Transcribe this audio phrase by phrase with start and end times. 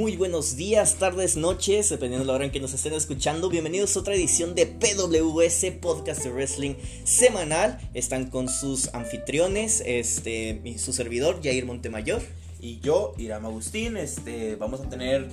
[0.00, 3.50] muy buenos días, tardes, noches, dependiendo de la hora en que nos estén escuchando.
[3.50, 7.78] Bienvenidos a otra edición de PWS Podcast de Wrestling semanal.
[7.92, 12.22] Están con sus anfitriones, este, su servidor, Jair Montemayor.
[12.62, 15.28] Y yo, Iram Agustín, este, vamos a tener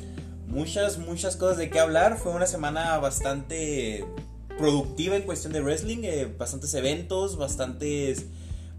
[0.48, 2.18] muchas, muchas cosas de qué hablar.
[2.18, 4.04] Fue una semana bastante
[4.58, 8.26] productiva en cuestión de wrestling, eh, bastantes eventos, bastantes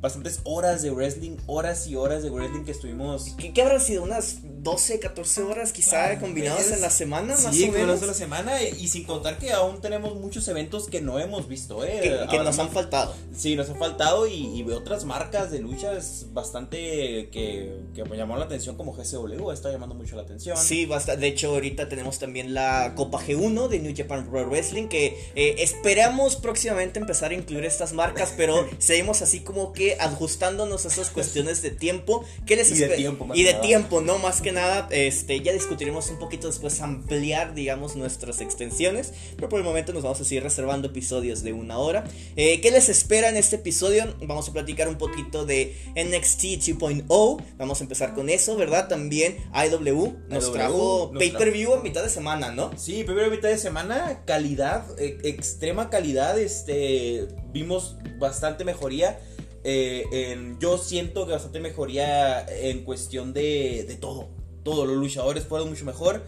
[0.00, 3.34] bastantes horas de wrestling, horas y horas de wrestling que estuvimos.
[3.38, 4.02] ¿Qué, qué habrán sido?
[4.04, 7.36] ¿Unas 12, 14 horas quizá Ah, combinadas es- en la semana?
[7.36, 8.00] Sí, más o combinadas menos.
[8.00, 11.84] de la semana y sin contar que aún tenemos muchos eventos que no hemos visto,
[11.84, 12.26] eh.
[12.30, 13.14] Que, nos han faltado.
[13.36, 18.40] Sí, nos han faltado y, y otras marcas de luchas bastante que, que me llamaron
[18.40, 20.56] la atención como GCW, está llamando mucho la atención.
[20.56, 21.16] Sí, basta.
[21.16, 24.88] De hecho, ahorita tenemos también la Copa G1 de New Japan Pro Wrestling.
[24.88, 28.32] Que eh, esperamos próximamente empezar a incluir estas marcas.
[28.36, 32.24] Pero seguimos así como que ajustándonos a esas cuestiones de tiempo.
[32.46, 33.62] ¿Qué les Y de tiempo, más Y de nada.
[33.62, 34.18] tiempo, ¿no?
[34.18, 39.12] Más que nada, este, ya discutiremos un poquito después ampliar, digamos, nuestras extensiones.
[39.36, 42.04] Pero por el momento nos vamos a seguir reservando episodios de una hora.
[42.36, 44.14] Eh, ¿Qué les espera en este episodio?
[44.22, 47.42] Vamos a platicar un poquito de NXT 2.0.
[47.56, 48.88] Vamos a empezar con eso, ¿verdad?
[48.88, 52.70] También IW nos IW trajo nos pay-per-view a mitad de semana, ¿no?
[52.76, 59.18] Sí, primero mitad de semana, calidad, eh, extrema calidad, este, vimos bastante mejoría.
[59.64, 64.28] Eh, en- yo siento que bastante mejoría en cuestión de, de todo,
[64.62, 66.22] todo, los luchadores fueron mucho mejor.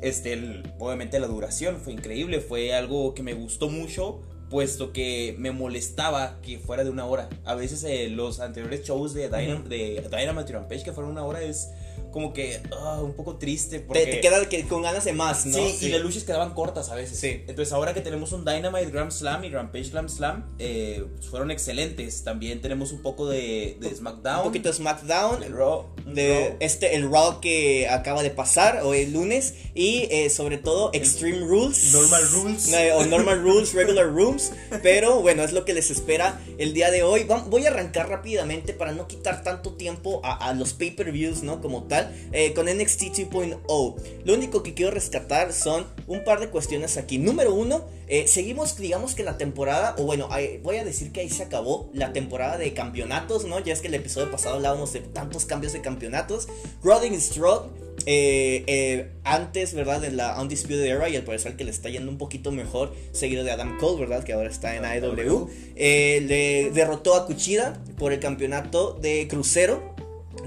[0.00, 5.34] Este, el- obviamente la duración fue increíble, fue algo que me gustó mucho, puesto que
[5.38, 7.28] me molestaba que fuera de una hora.
[7.44, 9.68] A veces eh, los anteriores shows de, Dynam Ujú.
[9.68, 11.70] de Dynamite Rampage que fueron una hora es
[12.14, 13.80] como que ah, un poco triste.
[13.80, 14.06] Te, Porque...
[14.06, 15.56] te queda que- con ganas de más, ¿no?
[15.58, 17.18] Sí, y las luchas quedaban cortas a veces.
[17.18, 17.42] Sí.
[17.48, 22.22] Entonces, ahora que tenemos un Dynamite Grand Slam y Rampage Grand Slam, eh, fueron excelentes.
[22.22, 24.38] También tenemos un poco de, de SmackDown.
[24.38, 25.40] Un poquito de SmackDown.
[25.40, 25.86] de Raw.
[26.06, 26.56] de Raw.
[26.60, 31.40] este el Raw que acaba de pasar o el lunes y eh, sobre todo Extreme
[31.40, 32.68] Rules Normal Rules.
[32.68, 34.52] No, o Normal Rules Regular Rooms
[34.82, 38.72] pero bueno es lo que les espera el día de hoy voy a arrancar rápidamente
[38.72, 43.02] para no quitar tanto tiempo a, a los pay-per-views no como tal eh, con NXT
[43.30, 43.94] 2.0
[44.24, 48.76] lo único que quiero rescatar son un par de cuestiones aquí número uno eh, seguimos
[48.76, 52.12] digamos que la temporada o bueno ahí- voy a decir que ahí se acabó la
[52.12, 55.80] temporada de campeonatos no ya es que el episodio pasado hablábamos de tantos cambios de
[55.80, 56.48] campeonatos
[56.82, 60.00] Roding Strong eh, eh, antes, ¿verdad?
[60.00, 63.44] De la Undisputed Era y al parecer que le está yendo un poquito mejor, seguido
[63.44, 64.24] de Adam Cole, ¿verdad?
[64.24, 65.48] Que ahora está en AEW.
[65.76, 69.93] Eh, le derrotó a Kuchida por el campeonato de crucero,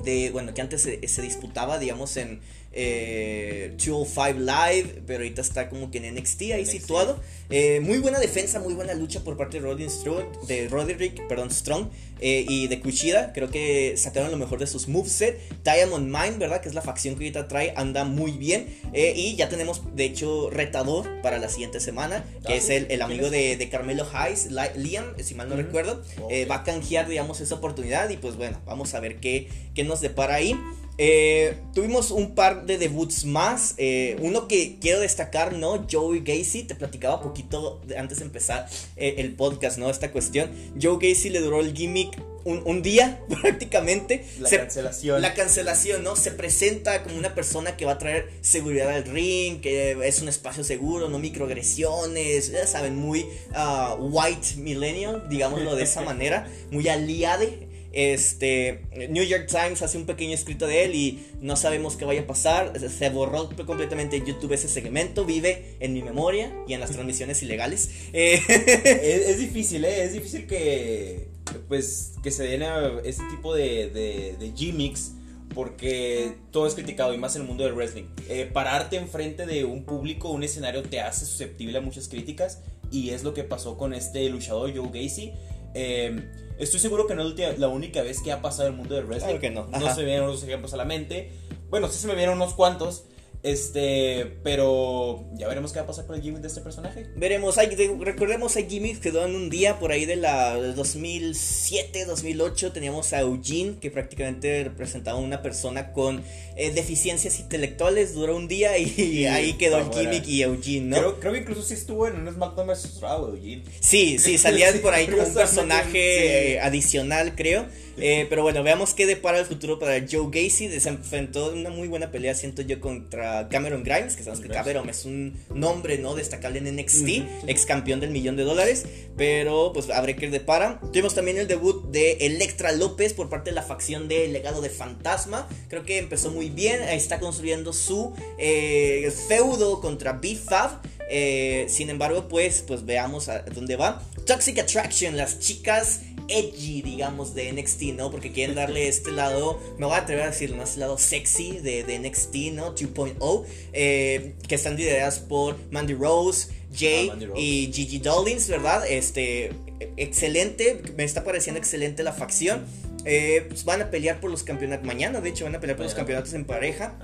[0.04, 2.42] de, bueno, que antes se, se disputaba, digamos, en
[2.80, 6.72] eh, 205 Live, pero ahorita está como que en NXT ahí NXT.
[6.72, 7.20] situado.
[7.50, 11.50] Eh, muy buena defensa, muy buena lucha por parte de Roderick Strong, de Roderick, perdón,
[11.50, 11.90] Strong
[12.20, 13.32] eh, y de Kushida.
[13.34, 15.40] Creo que sacaron lo mejor de sus moveset.
[15.64, 16.62] Diamond Mine, ¿verdad?
[16.62, 18.68] Que es la facción que ahorita trae, anda muy bien.
[18.94, 22.84] Eh, y ya tenemos, de hecho, retador para la siguiente semana, que Ah, es el,
[22.84, 26.04] el ¿Quién amigo de, de Carmelo Hayes, Li- Liam, si mal no recuerdo.
[26.22, 26.32] Ok.
[26.32, 28.10] Eh, va a canjear, digamos, esa oportunidad.
[28.10, 30.54] Y pues bueno, vamos a ver qué, qué nos depara ahí.
[30.98, 33.76] Eh, tuvimos un par de debuts más.
[33.78, 35.86] eh, uno que quiero destacar, ¿no?
[35.90, 36.64] Joey Gacy.
[36.64, 39.90] Te platicaba poquito antes de empezar eh, el podcast, ¿no?
[39.90, 40.50] Esta cuestión.
[40.82, 44.26] Joe Gacy le duró el gimmick un, un día prácticamente.
[44.40, 45.22] La Se- cancelación.
[45.22, 46.16] la cancelación, ¿no?
[46.16, 50.30] Se presenta como una persona que va a traer seguridad al ring, que es un
[50.30, 56.88] espacio seguro, no microagresiones, ya saben, muy ah, white millennial, digámoslo de esa manera, muy
[56.88, 57.68] aliade.
[57.94, 62.22] Este, New York Times hace un pequeño escrito de él y no sabemos qué vaya
[62.22, 62.74] a pasar.
[62.92, 67.42] Se borró completamente en YouTube ese segmento, vive en mi memoria y en las transmisiones
[67.42, 67.90] ilegales.
[68.14, 70.04] Eh, es, es difícil, ¿eh?
[70.04, 71.28] Es difícil que,
[71.68, 75.14] pues, que se den a este tipo de, de, de gimmicks
[75.54, 78.06] porque todo es criticado y más en el mundo del wrestling.
[78.30, 83.10] Eh, pararte enfrente de un público, un escenario te hace susceptible a muchas críticas y
[83.10, 85.34] es lo que pasó con este luchador Joe Gacy.
[85.74, 88.96] Eh, estoy seguro que no es la única vez que ha pasado en el mundo
[88.96, 89.40] del wrestling.
[89.40, 91.32] Claro que no, se me vienen unos ejemplos a la mente.
[91.70, 93.06] Bueno, sí se me vienen unos cuantos.
[93.44, 97.06] Este, pero ya veremos qué va a pasar con el gimmick de este personaje.
[97.16, 102.06] Veremos, hay, de- recordemos a Jimmy quedó en un día por ahí de la 2007,
[102.06, 106.24] 2008, teníamos a Eugene que prácticamente representaba a una persona con
[106.56, 110.98] eh, deficiencias intelectuales, duró un día y, ahí quedó el gimmick y Eugene, ¿no?
[110.98, 113.00] Creo, creo que incluso sí estuvo en un SmackDown vs.
[113.02, 113.64] Eugene.
[113.80, 115.98] Sí, sí, salía Sí, por ahí como un personaje sí.
[116.00, 117.66] eh, adicional, creo.
[118.00, 120.80] Eh, pero bueno, veamos qué depara el futuro para Joe Gacy.
[120.80, 124.50] Se enfrentó en una muy buena pelea, siento yo, contra Cameron Grimes, que sabemos que
[124.50, 128.86] Cameron es un nombre no destacable en NXT, ex campeón del millón de dólares.
[129.16, 130.80] Pero pues habrá que depara.
[130.94, 134.70] Tuvimos también el debut de Electra López por parte de la facción de Legado de
[134.70, 135.48] Fantasma.
[135.70, 136.84] Creo que empezó muy bien.
[136.84, 140.82] Está construyendo su eh, feudo contra B-Fab.
[141.10, 144.04] Eh, sin embargo, pues, pues veamos a dónde va.
[144.26, 148.12] Toxic Attraction, las chicas edgy, digamos, de NXT, ¿no?
[148.12, 150.62] Porque quieren darle este lado, me voy a atrever a decirlo.
[150.64, 152.76] Este lado sexy de, de NXT, ¿no?
[152.76, 153.44] 2.0,
[153.74, 157.42] eh, que están lideradas por Mandy Rose, Jay Ah, Mandy Rose.
[157.42, 158.86] y Gigi Dollins, ¿verdad?
[158.90, 159.52] Este,
[159.96, 162.66] excelente, me está pareciendo excelente la facción.
[163.06, 165.86] Eh, pues van a pelear por los campeonatos mañana, de hecho, van a pelear por
[165.86, 166.98] los campeonatos en pareja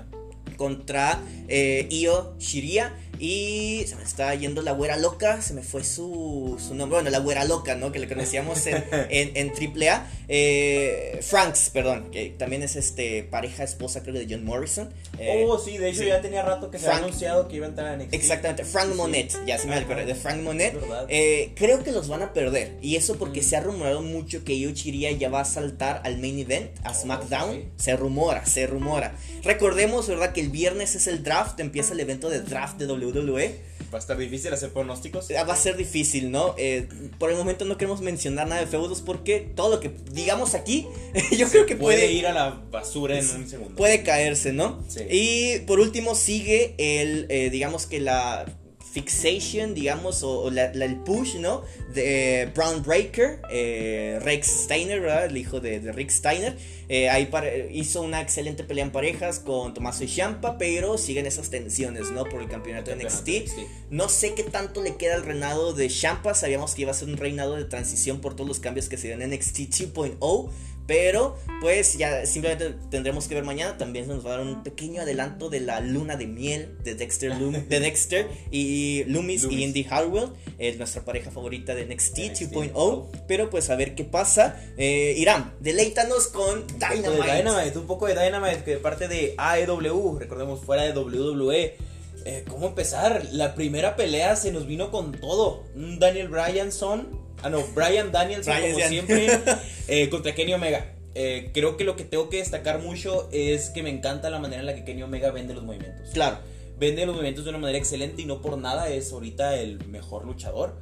[0.58, 2.94] contra eh, Io Shiria.
[3.25, 7.10] Y se me está yendo la güera loca, se me fue su, su nombre, bueno,
[7.10, 7.94] la güera loca, ¿no?
[7.94, 9.50] Que le conocíamos en, en, en
[9.81, 10.06] AAA.
[10.28, 14.90] Eh, Franks, perdón, que también es este pareja esposa, creo, de John Morrison.
[15.20, 16.08] Eh, oh, sí, de hecho sí.
[16.08, 18.14] ya tenía rato que se había anunciado que iba a entrar en NXT.
[18.14, 18.98] Exactamente, Frank Sí.
[18.98, 20.75] Monet, ya se me acordé de Frank Monet.
[21.08, 22.78] Eh, creo que los van a perder.
[22.81, 23.44] Y eso porque Mm.
[23.46, 26.94] se ha rumorado mucho que Io Shiria ya va a saltar al main event, a
[26.94, 27.58] SmackDown.
[27.58, 27.64] ok.
[27.78, 29.16] Se rumora, se rumora.
[29.44, 30.34] Recordemos, ¿verdad?
[30.34, 33.12] Que el viernes es el draft, empieza el evento de draft de WWE.
[33.94, 35.30] Va a estar difícil hacer pronósticos.
[35.31, 36.56] Ah, Va a ser difícil, ¿no?
[36.57, 36.88] Eh,
[37.19, 40.88] por el momento no queremos mencionar nada de feudos porque todo lo que digamos aquí,
[41.38, 43.75] yo creo que puede, puede, ir a la basura en un segundo.
[43.75, 44.83] puede caerse, ¿no?
[44.88, 45.01] Sí.
[45.10, 48.45] Y por último sigue el, eh, digamos que la
[48.94, 51.63] fixation, digamos, o, o la- la- el push, ¿no?
[51.94, 55.25] De Brown Breaker, eh, Rex Steiner, ¿verdad?
[55.25, 56.56] El hijo de, de Rick Steiner.
[56.90, 57.28] Eh, ahí
[57.72, 62.25] hizo una excelente pelea en parejas con Tommaso y Ciampa, pero siguen esas tensiones, ¿no?
[62.25, 63.51] Por el campeonato de Campeonato NXT.
[63.57, 63.60] NXT.
[63.90, 66.34] No sé qué tanto le queda al reinado de Champa.
[66.36, 69.07] Sabíamos que iba a ser un reinado de transición por todos los cambios que se
[69.07, 70.50] dieron en NXT 2.0.
[70.85, 73.77] Pero, pues ya simplemente tendremos que ver mañana.
[73.77, 77.35] También nos va a dar un pequeño adelanto de la luna de miel de Dexter,
[77.38, 79.63] de Dexter y Loomis, y.
[79.63, 80.30] Indy Harwell.
[80.57, 83.07] Es nuestra pareja favorita de NXT, NXT 2.0.
[83.27, 84.62] Pero, pues a ver qué pasa.
[84.77, 87.36] Eh, Irán, deleítanos con Un poco de Dynamite.
[87.38, 91.77] Dynamite, un poco de Dynamite que de parte de AEW, recordemos fuera de WWE.
[92.25, 93.27] Eh, ¿Cómo empezar?
[93.31, 95.63] La primera pelea se nos vino con todo.
[95.75, 99.28] Daniel Bryanson, ah no, Brian Danielson Bryan como siempre,
[99.88, 100.94] eh, contra Kenny Omega.
[101.16, 104.62] Eh, creo que lo que tengo que destacar mucho es que me encanta la manera
[104.62, 106.10] en la que Kenny Omega vende los movimientos.
[106.12, 106.40] Claro.
[106.80, 110.25] Vende los movimientos de una manera excelente y no por nada es ahorita el mejor
[110.25, 110.75] luchador.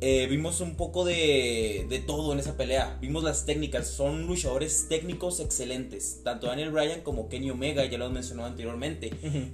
[0.00, 2.98] Eh, vimos un poco de, de todo en esa pelea.
[3.00, 3.88] Vimos las técnicas.
[3.88, 6.20] Son luchadores técnicos excelentes.
[6.22, 9.10] Tanto Daniel Bryan como Kenny Omega, ya lo he mencionado anteriormente.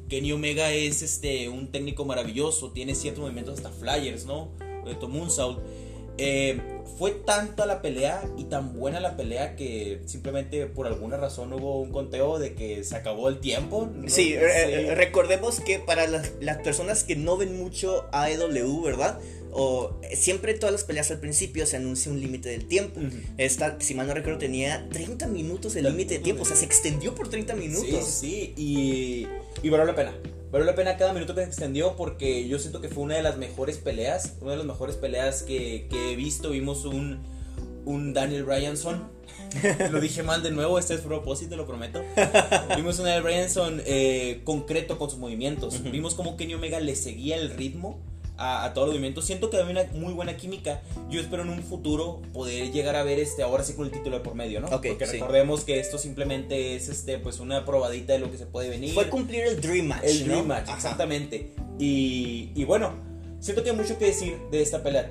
[0.09, 2.73] Kenny Omega es este, un técnico maravilloso.
[2.73, 4.50] Tiene ciertos movimientos hasta flyers, ¿no?
[4.85, 5.61] De Tom Moonsault.
[6.19, 6.61] Eh,
[6.99, 11.81] fue tanta la pelea y tan buena la pelea que simplemente por alguna razón hubo
[11.81, 13.90] un conteo de que se acabó el tiempo.
[13.93, 19.19] No Sí, eh, recordemos que para las, las personas que no ven mucho AEW, ¿verdad?
[19.50, 23.00] O eh, siempre todas las peleas al principio se anuncia un límite del tiempo.
[23.38, 26.43] Esta, si mal no recuerdo, tenía 30 minutos el 30 límite de tiempo.
[26.43, 28.05] O sea, se extendió por 30 minutos.
[28.05, 29.26] Sí, sí, y,
[29.62, 30.14] y valió la pena.
[30.55, 33.25] Valió la pena cada minuto que se extendió porque yo siento que fue una de
[33.25, 36.51] las mejores peleas, una de las mejores peleas que, que he visto.
[36.51, 37.25] Vimos un,
[37.85, 39.11] un Daniel Bryanson.
[39.91, 42.05] lo dije mal de nuevo, este es propósito, lo prometo.
[42.77, 45.83] Vimos un Daniel Bryanson eh, concreto con sus movimientos.
[45.91, 47.99] Vimos como Kenny Omega le seguía el ritmo
[48.37, 49.25] a, a todos los movimientos.
[49.25, 50.83] Siento que había una muy buena química.
[51.11, 54.17] Yo espero en un futuro poder llegar a ver este ahora sí con el título
[54.19, 54.67] de por medio, ¿no?
[54.69, 55.13] Ok, Porque sí.
[55.13, 58.93] recordemos que esto simplemente es este pues una probadita de lo que se puede venir.
[58.95, 60.05] Fue cumplir el Dream Match.
[60.05, 60.33] el ¿no?
[60.35, 60.76] Dream Match, Ajá.
[60.76, 61.53] exactamente.
[61.79, 62.93] Y, y bueno,
[63.41, 65.09] siento que hay mucho que decir de esta pelea.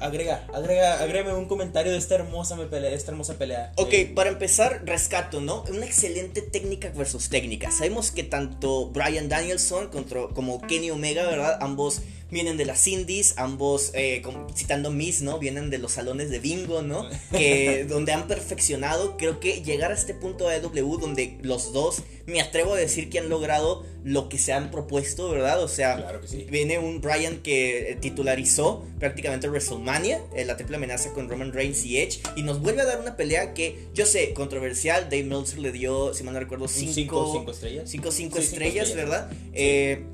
[0.00, 3.72] Agrega, agrega, agrégame un comentario de esta hermosa pelea, esta hermosa pelea.
[3.76, 5.64] Ok, Eh, para empezar, rescato, ¿no?
[5.68, 7.70] Una excelente técnica versus técnica.
[7.70, 11.58] Sabemos que tanto Brian Danielson contra- como Kenny Omega, ¿verdad?
[11.60, 12.00] Ambos
[12.34, 14.22] vienen de las indies, ambos, eh,
[14.54, 15.38] citando Miss, ¿no?
[15.38, 17.08] Vienen de los salones de bingo, ¿no?
[17.32, 22.02] Que donde han perfeccionado, creo que llegar a este punto de AEW donde los dos,
[22.26, 25.62] me atrevo a decir que han logrado lo que se han propuesto, ¿verdad?
[25.62, 26.46] O sea, Claro que sí.
[26.50, 31.84] viene un Brian que eh, titularizó prácticamente WrestleMania, eh, la triple amenaza con Roman Reigns
[31.86, 35.04] y Edge, y nos vuelve a dar una pelea que, yo sé, controversial.
[35.04, 37.90] Dave Meltzer le dio, si mal no recuerdo, 5 cinco, cinco estrellas.
[37.90, 39.10] 5 Sí, cinco estrellas, estrellas.
[39.10, 39.30] ¿verdad?
[39.52, 40.04] Eh,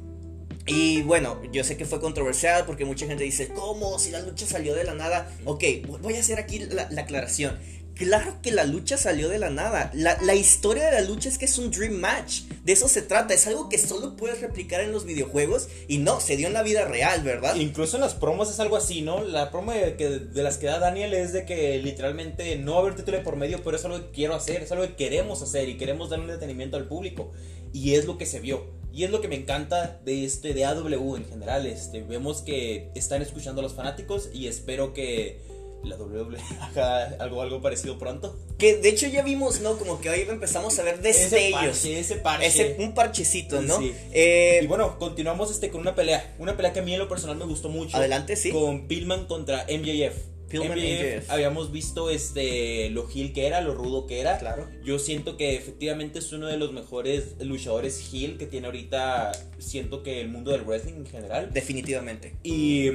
[0.66, 3.98] y bueno, yo sé que fue controversial porque mucha gente dice, ¿cómo?
[3.98, 5.30] Si la lucha salió de la nada.
[5.44, 5.64] Ok,
[6.00, 7.58] voy a hacer aquí la, la aclaración.
[7.94, 9.90] Claro que la lucha salió de la nada.
[9.92, 12.44] La, la, historia de la lucha es que es un dream match.
[12.64, 13.34] De eso se trata.
[13.34, 15.68] Es algo que solo puedes replicar en los videojuegos.
[15.86, 17.56] Y no, se dio en la vida real, ¿verdad?
[17.56, 19.22] Incluso en las promos es algo así, ¿no?
[19.22, 22.78] La promo de, que, de las que da Daniel es de que literalmente no va
[22.78, 25.42] a haber título por medio, pero es algo que quiero hacer, es algo que queremos
[25.42, 27.32] hacer y queremos dar un detenimiento al público.
[27.74, 28.79] Y es lo que se vio.
[28.92, 31.66] Y es lo que me encanta de este de AW en general.
[31.66, 35.40] Este, vemos que están escuchando a los fanáticos y espero que
[35.82, 38.36] la WWE haga algo, algo parecido pronto.
[38.58, 39.78] Que de hecho ya vimos, ¿no?
[39.78, 41.84] Como que hoy empezamos a ver destellos.
[41.84, 43.80] Ese parche, ese un parchecito, ¿no?
[44.12, 46.34] Eh, y bueno, continuamos este con una pelea.
[46.38, 47.96] Una pelea que a mí en lo personal me gustó mucho.
[47.96, 48.50] Adelante, sí.
[48.50, 50.29] Con Pillman contra MJF.
[50.50, 54.38] Pillman MJF, habíamos visto este lo heel que era, lo rudo que era.
[54.38, 54.68] Claro.
[54.84, 59.32] Yo siento que efectivamente es uno de los mejores luchadores heel que tiene ahorita.
[59.58, 61.50] Siento que el mundo del wrestling en general.
[61.52, 62.34] Definitivamente.
[62.42, 62.90] Y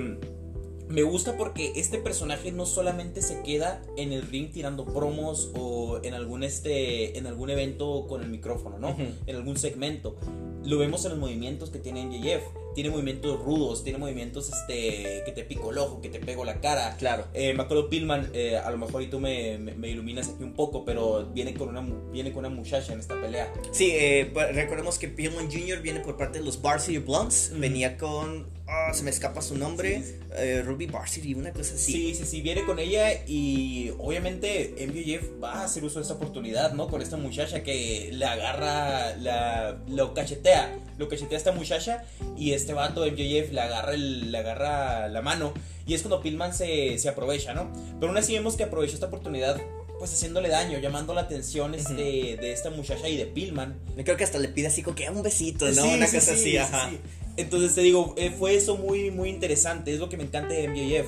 [0.87, 5.99] me gusta porque este personaje no solamente se queda en el ring tirando promos o
[6.03, 8.95] en algún este en algún evento con el micrófono, ¿no?
[9.25, 10.17] En algún segmento.
[10.63, 12.64] Lo vemos en los movimientos que tiene NJF.
[12.75, 16.59] Tiene movimientos rudos, tiene movimientos este que te pico el ojo, que te pego la
[16.59, 16.95] cara.
[16.97, 17.25] Claro.
[17.33, 20.53] Eh, me acuerdo Pillman, eh, a lo mejor y tú me, me, iluminas aquí un
[20.53, 23.51] poco, pero viene con una viene con una muchacha en esta pelea.
[23.71, 25.81] Sí, eh, recordemos que Pillman Jr.
[25.81, 27.51] viene por parte de los Varsity Blunts.
[27.55, 30.03] Venía con Ah, se me escapa su nombre,
[30.35, 31.91] eh, Ruby Varsity, una cosa así.
[31.91, 36.15] Sí, sí, sí, viene con ella y obviamente MJF va a hacer uso de esa
[36.15, 36.87] oportunidad, ¿no?
[36.87, 42.03] Con esta muchacha que le agarra, la, lo cachetea, lo cachetea a esta muchacha
[42.37, 45.53] y este vato MJF le agarra, el, le agarra la mano
[45.87, 47.71] y es cuando Pillman se, se aprovecha, ¿no?
[47.99, 49.61] Pero aún así vemos que aprovechó esta oportunidad
[49.97, 53.79] pues haciéndole daño, llamando la atención este, de esta muchacha y de Pillman.
[54.03, 55.85] Creo que hasta le pide así como que un besito, ¿no?
[55.85, 56.91] Una cosa así, ajá.
[57.37, 60.67] Entonces te digo, eh, fue eso muy, muy interesante, es lo que me encanta de
[60.67, 61.07] MJF.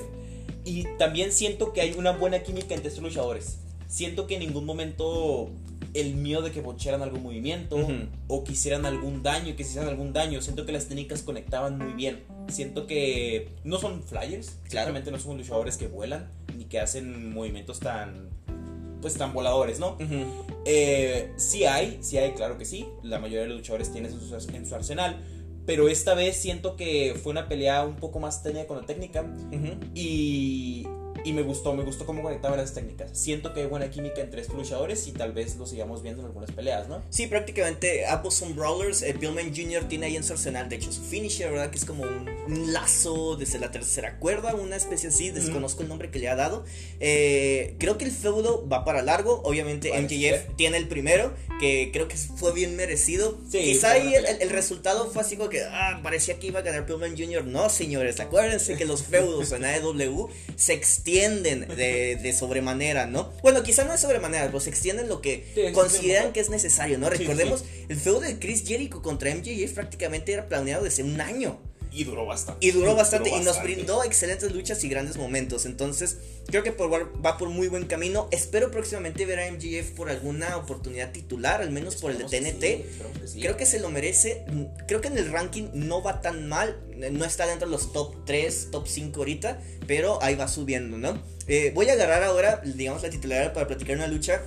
[0.64, 3.58] Y también siento que hay una buena química entre estos luchadores.
[3.88, 5.50] Siento que en ningún momento
[6.00, 7.76] el miedo de que bochearan algún movimiento
[8.26, 10.40] o quisieran algún daño, que hicieran algún daño.
[10.40, 12.24] Siento que las técnicas conectaban muy bien.
[12.48, 17.80] Siento que no son flyers, claramente no son luchadores que vuelan ni que hacen movimientos
[17.80, 18.28] tan
[19.00, 19.96] pues tan voladores, ¿no?
[20.64, 22.86] Eh, sí hay, sí hay, claro que sí.
[23.02, 25.22] La mayoría de los luchadores tienen en su, en su arsenal
[25.68, 29.26] pero esta vez siento que fue una pelea un poco más técnica con la técnica.
[29.94, 30.86] Y
[31.24, 33.10] y me gustó, me gustó cómo conectaban las técnicas.
[33.12, 36.26] Siento que hay buena química entre estos luchadores y tal vez lo sigamos viendo en
[36.26, 37.02] algunas peleas, ¿no?
[37.10, 39.02] Sí, prácticamente ambos son brawlers.
[39.02, 39.84] Eh, Pillman Jr.
[39.88, 41.70] tiene ahí en su arsenal, de hecho, su finisher, ¿verdad?
[41.70, 42.38] Que es como un,
[42.72, 46.64] lazo desde la tercera cuerda, una especie así, desconozco el nombre que le ha dado.
[46.98, 49.42] Eh, creo que el feudo va para largo.
[49.44, 53.38] Obviamente, MJF tiene el primero, que creo que fue bien merecido.
[53.50, 57.16] Quizá ahí el, resultado fue así como que ah, parecía que iba a ganar Pillman
[57.16, 57.44] Jr.
[57.44, 63.32] No, señores, acuérdense que los feudos en AEW se extienden extienden de, sobremanera, ¿no?
[63.42, 67.08] Bueno, quizá no de sobremanera, pero se extienden lo que consideran que es necesario, ¿no?
[67.08, 71.58] Recordemos, el feudo de Chris Jericho contra MJF prácticamente era planeado desde un año.
[71.92, 72.66] Y duró bastante.
[72.66, 73.30] Y duró bastante.
[73.30, 75.66] y nos brindó excelentes luchas y grandes momentos.
[75.66, 78.28] Entonces, creo que va por muy buen camino.
[78.30, 83.38] Espero próximamente ver a MGF por alguna oportunidad titular, al menos por el de TNT.
[83.40, 84.44] Creo que se lo merece.
[84.86, 86.78] Creo que en el ranking no va tan mal.
[87.12, 89.60] No está dentro de los top 3, top 5 ahorita.
[89.86, 91.22] Pero ahí va subiendo, ¿no?
[91.46, 94.42] Eh, voy a agarrar ahora, digamos, la titular para platicar una lucha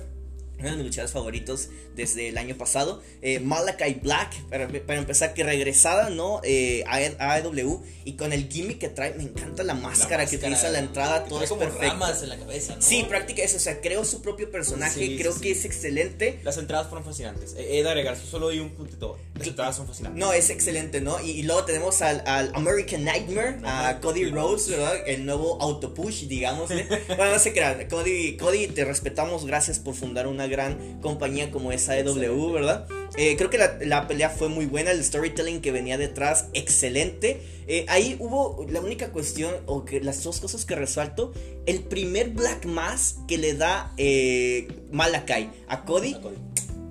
[0.68, 3.02] uno de mis luchadores favoritos desde el año pasado.
[3.20, 6.40] Eh, Malakai Black, para, empezar, que regresada, ¿no?
[6.44, 10.70] Eh, a AEW y con el gimmick que trae, me encanta la máscara, que utiliza
[10.70, 11.86] la entrada, todo es como perfecto.
[11.86, 12.82] ramas en la cabeza, ¿no?
[12.82, 16.40] Sí, práctica eso, o sea, creo su propio personaje, creo que es excelente.
[16.42, 17.54] Las entradas fueron fascinantes.
[17.56, 19.18] Eh, he de agregar, solo doy un puntito.
[19.34, 20.18] Las entradas son fascinantes.
[20.18, 21.20] No, es excelente, ¿no?
[21.20, 22.22] Y, luego tenemos al,
[22.54, 24.96] American Nightmare, a Cody Rhodes, ¿verdad?
[25.06, 26.68] El nuevo autopush, digamos.
[27.08, 31.72] bueno, no sé qué Cody, Cody, te respetamos, gracias por fundar una gran compañía como
[31.72, 32.86] esa AEW, ¿verdad?
[33.16, 37.42] Eh, creo que la, pelea fue muy buena, el storytelling que venía detrás, excelente.
[37.66, 41.32] Eh, ahí hubo la única cuestión, o que las dos cosas que resalto,
[41.66, 46.16] el primer Black Mass que le da eh, Malakai a Cody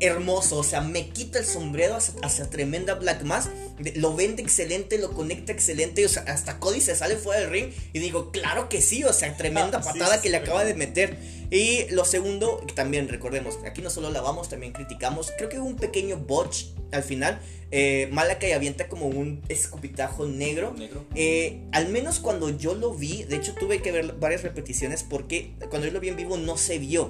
[0.01, 3.49] hermoso, o sea, me quita el sombrero hacia, tremenda Black Mass,
[3.95, 7.71] lo vende excelente, lo conecta excelente, o sea, hasta Cody se sale fuera del ring
[7.93, 11.17] y digo, claro que sí, o sea, tremenda ah, patada que le acaba de meter.
[11.51, 15.75] Y lo segundo, también recordemos, aquí no solo lavamos, también criticamos, creo que hubo un
[15.75, 17.39] pequeño botch al final,
[17.71, 20.75] eh, Malakai avienta como un escupitajo negro.
[21.15, 25.53] Eh, al menos cuando yo lo vi, de hecho tuve que ver varias repeticiones porque
[25.69, 27.09] cuando yo lo vi en vivo no se vio.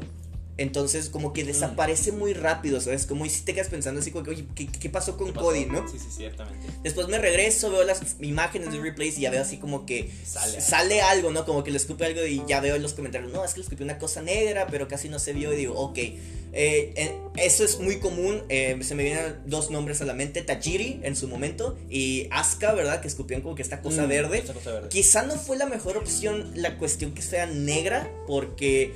[0.62, 3.06] Entonces, como que desaparece muy rápido, ¿sabes?
[3.06, 5.48] Como si te quedas pensando así, como que, oye, ¿qué, qué pasó con ¿Qué pasó?
[5.48, 5.88] Cody, no?
[5.88, 6.68] Sí, sí, ciertamente.
[6.84, 10.62] Después me regreso, veo las imágenes de replays y ya veo así como que Sale
[10.62, 11.46] sale, algo, ¿no?
[11.46, 13.64] Como que le escupe algo y ya veo en los comentarios, no, es que le
[13.64, 16.00] escupió una cosa negra, pero casi no se vio y digo, ok.
[16.54, 20.42] Eh, eh, eso es muy común, eh, se me vienen dos nombres a la mente,
[20.42, 23.02] Tajiri en su momento y Asuka, ¿verdad?
[23.02, 24.38] Que escupían como que esta cosa Mm, verde.
[24.40, 24.90] esta cosa verde.
[24.90, 28.92] Quizá no fue la mejor opción la cuestión que sea negra, porque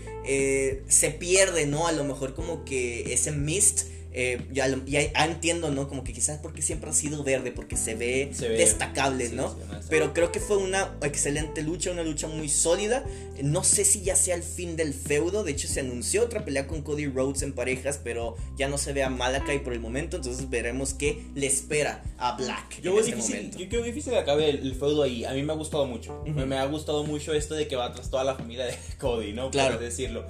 [0.90, 1.88] se pierde, ¿no?
[1.88, 3.95] A lo mejor como que ese mist.
[4.18, 5.88] Eh, ya, lo- ya- ya entiendo, ¿no?
[5.90, 9.36] Como que quizás porque siempre ha sido verde, porque se ve, Se ve- destacable, sí,
[9.36, 9.50] ¿no?
[9.50, 13.04] sí, Pero creo que fue una excelente lucha, una lucha muy sólida.
[13.44, 15.44] No sé si ya sea el fin del feudo.
[15.44, 18.94] De hecho, se anunció otra pelea con Cody Rhodes en parejas, pero ya no se
[18.94, 20.16] ve a Malakai por el momento.
[20.18, 23.58] Entonces veremos qué le espera a Black Yo en este difícil, momento.
[23.60, 25.26] yo creo difícil que acabe el, el feudo ahí.
[25.26, 26.22] A mí me ha gustado mucho.
[26.22, 26.32] Ujú.
[26.32, 29.34] me, me ha gustado mucho esto de que va tras toda la familia de Cody,
[29.34, 29.52] ¿no?
[29.52, 29.76] Claro.
[29.76, 30.26] Por decirlo.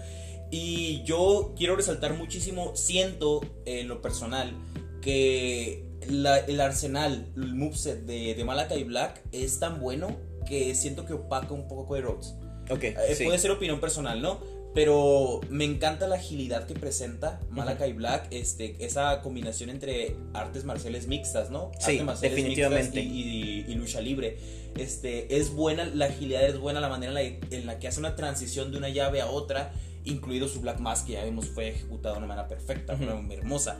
[0.58, 4.54] Y yo quiero resaltar muchísimo, siento en lo personal,
[5.02, 10.16] que la- el arsenal, el moveset de, de Malakai Black es tan bueno
[10.48, 12.36] que siento que opaca un poco a Cody Rhodes.
[12.70, 13.26] Ok, Eh, sí.
[13.26, 14.40] Puede ser opinión personal, ¿no?
[14.74, 21.08] Pero me encanta la agilidad que presenta Malakai Black, este, esa combinación entre artes marciales
[21.08, 21.72] mixtas, ¿no?
[21.80, 23.02] Sí, artes marciales definitivamente.
[23.02, 24.38] mixtas y, y- y lucha libre.
[24.78, 28.00] Este, es buena, la agilidad es buena, la manera en la, en la que hace
[28.00, 29.74] una transición de una llave a otra,
[30.06, 33.78] incluido su Black Mask, que ya vimos fue ejecutado de una manera perfecta, una hermosa.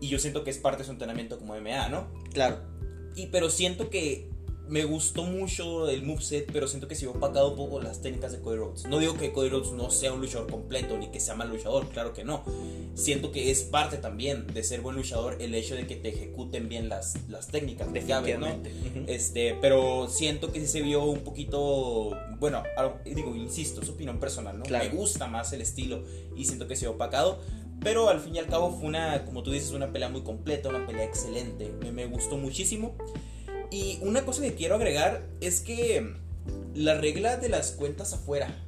[0.00, 2.12] Y yo siento que es parte de su entrenamiento como MMA, ¿no?
[2.32, 2.60] Claro.
[3.14, 4.30] Y, pero siento que
[4.68, 8.32] me gustó mucho el moveset, pero siento que se vio opacado un poco las técnicas
[8.32, 8.86] de Cody Rhodes.
[8.86, 11.88] No digo que Cody Rhodes no sea un luchador completo, ni que sea mal luchador,
[11.88, 12.44] claro que no.
[12.94, 16.68] Siento que es parte también de ser buen luchador el hecho de que te ejecuten
[16.68, 18.48] bien las, las técnicas de llave, ¿no?
[19.06, 22.62] Este, pero siento que sí se vio un poquito, bueno,
[23.04, 24.64] digo, insisto, es opinión personal, ¿no?
[24.64, 24.84] Claro.
[24.84, 26.04] Me gusta más el estilo
[26.36, 27.40] y siento que se vio opacado,
[27.80, 30.68] pero al fin y al cabo fue una, como tú dices, una pelea muy completa,
[30.68, 32.96] una pelea excelente, me, me gustó muchísimo.
[33.70, 36.14] Y una cosa que quiero agregar es que
[36.74, 38.64] la regla de las cuentas afuera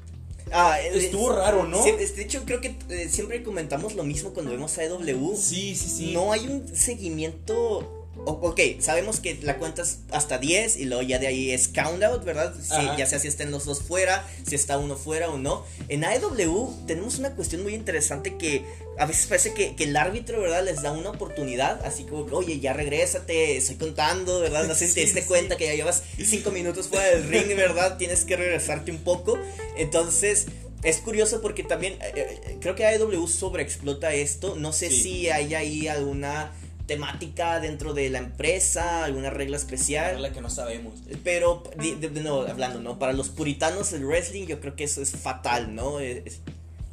[0.52, 1.83] Ah, estuvo raro, ¿no?
[1.85, 5.37] de hecho, creo que eh, siempre comentamos lo mismo cuando vemos a AEW.
[5.37, 6.12] Sí, sí, sí.
[6.12, 8.00] No hay un seguimiento.
[8.16, 12.02] Ok, sabemos que la cuenta es hasta 10 y luego ya de ahí es count
[12.02, 12.54] out, ¿verdad?
[12.60, 15.64] Si- ya sea si están los dos fuera, si está uno fuera o no.
[15.88, 18.64] En AEW tenemos una cuestión muy interesante que
[18.98, 20.62] a veces parece que, que el árbitro, ¿verdad?
[20.64, 24.64] Les da una oportunidad, así como, que, oye, ya regrésate, estoy contando, ¿verdad?
[24.66, 25.26] No sé si te diste sí.
[25.26, 27.96] cuenta que ya llevas 5 minutos fuera del ring, ¿verdad?
[27.96, 29.38] Tienes que regresarte un poco.
[29.76, 30.46] Entonces...
[30.82, 34.54] Es curioso porque también eh, eh, creo que AEW sobreexplota esto.
[34.56, 35.02] No sé Sí.
[35.02, 36.52] si hay ahí alguna
[36.94, 40.21] temática dentro de la empresa, alguna regla especial.
[40.21, 40.95] la que no sabemos.
[41.23, 42.99] Pero, de, de- de nuevo, hablando, ¿no?
[42.99, 46.00] Para los puritanos del wrestling, yo creo que eso es fatal, ¿no?
[46.00, 46.41] Es-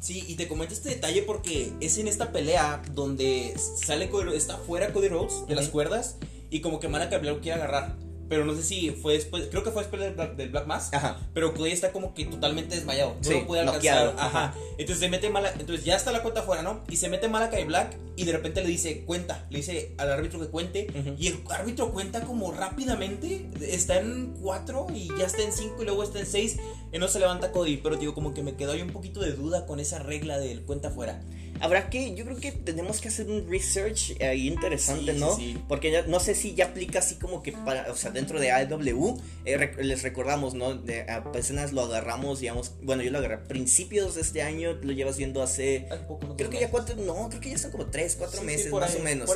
[0.00, 3.52] Sí, y te comento este detalle porque es en esta pelea donde
[3.84, 6.14] sale está fuera Cody Rhodes de las cuerdas
[6.50, 7.96] y como que Mana lo quiere agarrar.
[8.28, 10.90] Pero no sé si fue después, creo que fue después del Black, del Black Mass.
[10.92, 11.18] Ajá.
[11.32, 13.16] Pero Cody está como que totalmente desmayado.
[13.16, 14.26] No Sí, lo puede noqueado, alcanzar.
[14.26, 14.54] Ajá.
[14.72, 15.52] Entonces se mete mala.
[15.58, 16.82] Entonces ya está la cuenta afuera, ¿no?
[16.90, 19.46] Y se mete Malakai Black y de repente le dice, cuenta.
[19.50, 20.88] Le dice al árbitro que cuente.
[20.90, 21.14] Ujú.
[21.18, 23.48] Y el árbitro cuenta como rápidamente.
[23.60, 26.58] Está en 4 y ya está en 5 y luego está en 6.
[26.92, 27.78] Y no se levanta Cody.
[27.78, 30.62] Pero digo, como que me quedó ahí un poquito de duda con esa regla del
[30.62, 31.22] cuenta afuera.
[31.60, 35.36] Habrá que, yo creo que tenemos que hacer un research ahí interesante, Sí, sí, ¿no?
[35.36, 35.58] sí.
[35.68, 38.50] Porque ya, no sé si ya aplica así como que para, o sea, dentro de
[38.52, 40.74] AEW, eh, rec- les recordamos, ¿no?
[40.74, 44.72] De, a personas lo agarramos, digamos, bueno, yo lo agarré a principios de este año,
[44.82, 47.86] lo llevas viendo hace, poco, creo que ya cuatro, no, creo que ya son como
[47.86, 49.30] tres, cuatro meses, más ahí, o menos.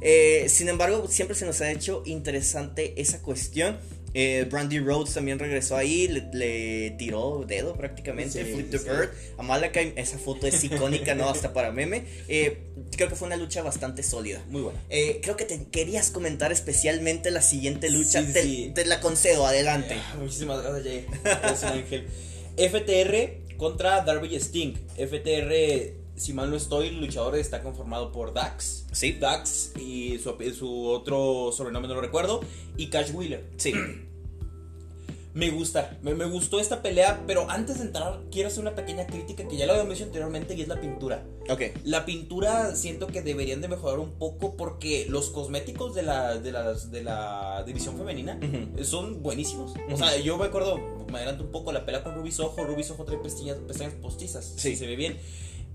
[0.00, 3.78] Eh, sin embargo, siempre se nos ha hecho interesante esa cuestión.
[4.14, 8.84] Eh, Brandy Rhodes también regresó ahí, le, le tiró dedo prácticamente, Sí, Flip the sí.
[8.88, 9.10] Bird.
[9.36, 11.28] A Malakai, esa foto es icónica, ¿no?
[11.28, 12.04] Hasta para meme.
[12.26, 12.58] Eh,
[12.96, 14.42] creo que fue una lucha bastante sólida.
[14.48, 14.80] Muy buena.
[14.88, 18.24] Eh, creo que te querías comentar especialmente la siguiente lucha.
[18.24, 18.32] Sí,
[18.74, 19.94] te, te la concedo, adelante.
[19.98, 21.78] Ah, Muchísimas gracias, Jay.
[21.82, 22.06] Ángel.
[22.56, 24.74] FTR contra Darby Sting.
[24.96, 28.86] FTR, si mal no estoy, el luchador está conformado por Dax.
[28.92, 29.12] Sí.
[29.12, 32.40] Dax y su, su otro sobrenombre no lo recuerdo.
[32.76, 33.44] Y Cash Wheeler.
[33.56, 33.72] Sí.
[35.34, 39.06] Me gusta, me, me gustó esta pelea, pero antes de entrar quiero hacer una pequeña
[39.06, 41.24] crítica que ya lo había mencionado anteriormente y es la pintura.
[41.48, 41.60] Ok.
[41.84, 46.50] La pintura siento que deberían de mejorar un poco porque los cosméticos de la, de
[46.50, 48.40] las- de la división femenina
[48.82, 49.74] son buenísimos.
[49.92, 50.76] O sea, yo me acuerdo,
[51.12, 54.44] me adelanto un poco, la pelea con Ruby Soho, Ruby Soho trae pestañas, pestañas postizas,
[54.56, 54.70] Sí.
[54.70, 54.76] sí.
[54.76, 55.18] se ve bien.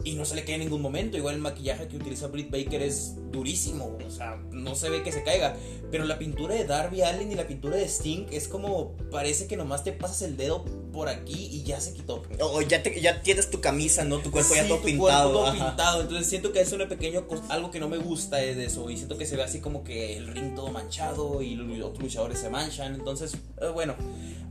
[0.04, 1.18] Y no se le cae en ningún momento.
[1.18, 5.12] Igual el maquillaje que utiliza Britt Baker es durísimo, o sea, no se ve que
[5.12, 5.56] se caiga.
[5.92, 9.56] Pero la pintura de Darby Allen y la pintura de Sting es como, parece que
[9.58, 12.24] nomás te pasas el dedo por aquí y ya se quitó.
[12.40, 14.20] O ya, te- ya tienes tu camisa, ¿no?
[14.20, 15.32] Tu cuerpo ya Sí, todo tu pintado.
[15.32, 16.02] cuerpo todo pintado.
[16.02, 18.90] Entonces siento que es una pequeño algo que no me gusta es de eso.
[18.90, 22.04] Y siento que se ve así como que el ring todo manchado y los otros
[22.04, 22.94] luchadores se manchan.
[22.96, 23.96] Entonces, eh, bueno,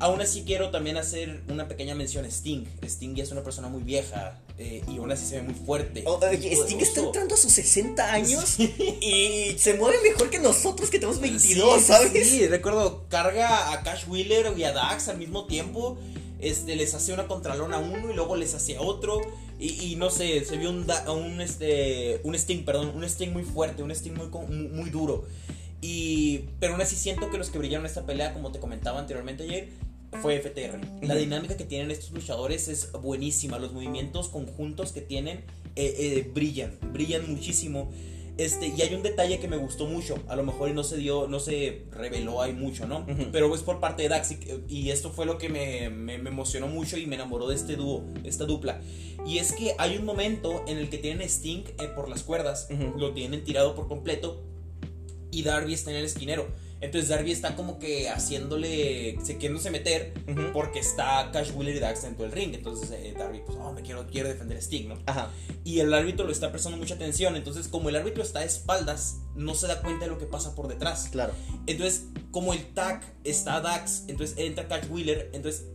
[0.00, 2.64] aún así quiero también hacer una pequeña mención a Sting.
[2.82, 6.04] Sting ya es una persona muy vieja eh, y aún así se ve muy fuerte.
[6.06, 10.98] Oye, Sting está entrando a sus 60 años y se mueve mejor que nosotros que
[10.98, 12.28] tenemos 22, Sí, ¿sabes?
[12.28, 15.98] Sí, recuerdo, carga a Cash Wheeler y a Dax al mismo tiempo.
[16.40, 19.20] Este, les hace una contralona a uno y luego les hace a otro.
[19.60, 23.30] Y, y no sé, se vio un, Da- un, este, un Sting, perdón, un Sting
[23.30, 25.24] muy fuerte, un Sting muy, muy, muy duro.
[25.80, 28.98] Y, pero aún así siento que los que brillaron en esta pelea, como te comentaba
[29.00, 29.68] anteriormente ayer,
[30.20, 30.78] fue FTR.
[31.06, 33.58] La dinámica que tienen estos luchadores es buenísima.
[33.58, 35.38] Los movimientos conjuntos que tienen
[35.76, 37.90] eh, eh, brillan, brillan muchísimo.
[38.38, 40.16] Este, y hay un detalle que me gustó mucho.
[40.26, 43.04] A lo mejor no se dio, no se reveló ahí mucho, ¿no?
[43.30, 44.32] Pero es por parte de Dax.
[44.32, 47.54] Y, y esto fue lo que me, me- me emocionó mucho y me enamoró de
[47.56, 48.80] este dúo, esta dupla.
[49.26, 52.68] Y es que hay un momento en el que tienen Sting eh, por las cuerdas.
[52.96, 54.42] Lo tienen tirado por completo.
[55.30, 56.46] Y Darby está en el esquinero.
[56.82, 60.12] Entonces Darby está como que haciéndole, se queriéndose meter
[60.52, 62.54] porque está Cash Wheeler y Dax dentro del ring.
[62.54, 64.98] Entonces eh, Darby, pues, oh, me quiero, quiero defender a Sting, ¿no?
[65.06, 65.30] Ajá.
[65.64, 67.36] Y el árbitro lo está prestando mucha atención.
[67.36, 70.56] Entonces, como el árbitro está a espaldas, no se da cuenta de lo que pasa
[70.56, 71.08] por detrás.
[71.12, 71.32] Claro.
[71.66, 75.66] Entonces, como el tag está Dax, entonces entra Cash Wheeler, entonces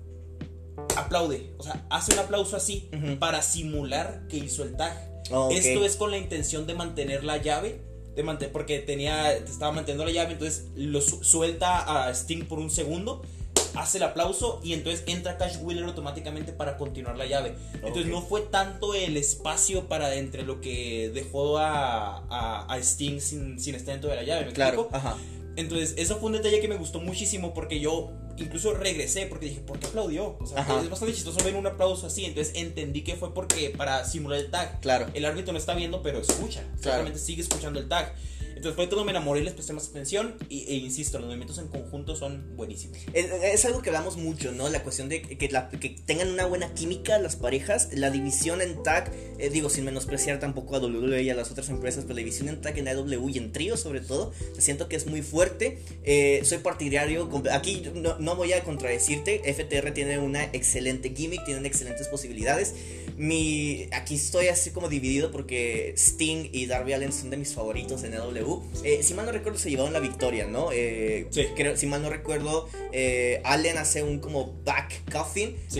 [0.97, 1.53] aplaude.
[1.57, 2.89] O sea, hace un aplauso así
[3.19, 5.21] para simular que hizo el tag.
[5.31, 5.53] Ok.
[5.53, 7.86] Esto es con la intención de mantener la llave.
[8.17, 12.69] De porque tenía, estaba manteniendo la llave, entonces lo su- suelta a Sting por un
[12.71, 13.21] segundo,
[13.75, 17.53] hace el aplauso y entonces entra Cash Wheeler automáticamente para continuar la llave.
[17.75, 23.19] Entonces no fue tanto el espacio para entre lo que dejó a, a, a Sting
[23.19, 24.45] sin, sin estar dentro de la llave.
[24.47, 24.81] ¿me Claro.
[24.81, 24.97] explico?
[24.97, 25.17] Ajá.
[25.55, 28.11] Entonces, eso fue un detalle que me gustó muchísimo porque yo
[28.43, 30.37] incluso regresé porque dije, ¿por qué aplaudió?
[30.39, 32.25] O sea, es bastante chistoso ver un aplauso así.
[32.25, 34.79] Entonces entendí que fue porque para simular el tag.
[34.81, 35.07] Claro.
[35.13, 36.61] El árbitro no está viendo, pero escucha.
[36.61, 36.79] Claro.
[36.81, 38.13] Simplemente sigue escuchando el tag.
[38.57, 40.35] Entonces fue todo me enamoré les presté más atención.
[40.49, 42.97] Y, e insisto, los movimientos en conjunto son buenísimos.
[43.13, 44.67] Es, es algo que hablamos mucho, ¿no?
[44.69, 47.89] La cuestión de que, la- que tengan una buena química las parejas.
[47.93, 51.69] La división en tag, eh, digo, sin menospreciar tampoco a WWE y a las otras
[51.69, 54.95] empresas, pero la división en tag en AEW y en trío, sobre todo, siento que
[54.95, 55.77] es muy fuerte.
[56.03, 57.29] Eh, soy partidario.
[57.51, 59.41] Aquí no, no voy a contradecirte.
[59.53, 62.73] FTR tiene una excelente gimmick, tienen excelentes posibilidades.
[63.17, 68.03] Mi, aquí estoy así como dividido porque Sting y Darby Allen son de mis favoritos
[68.03, 68.61] en AEW.
[68.83, 70.69] Eh, si mal no recuerdo, se llevaron la victoria, ¿no?
[70.71, 71.47] Eh, Sí.
[71.55, 75.79] creo- si mal no recuerdo, eh, Allen hace un como back coffin Sí,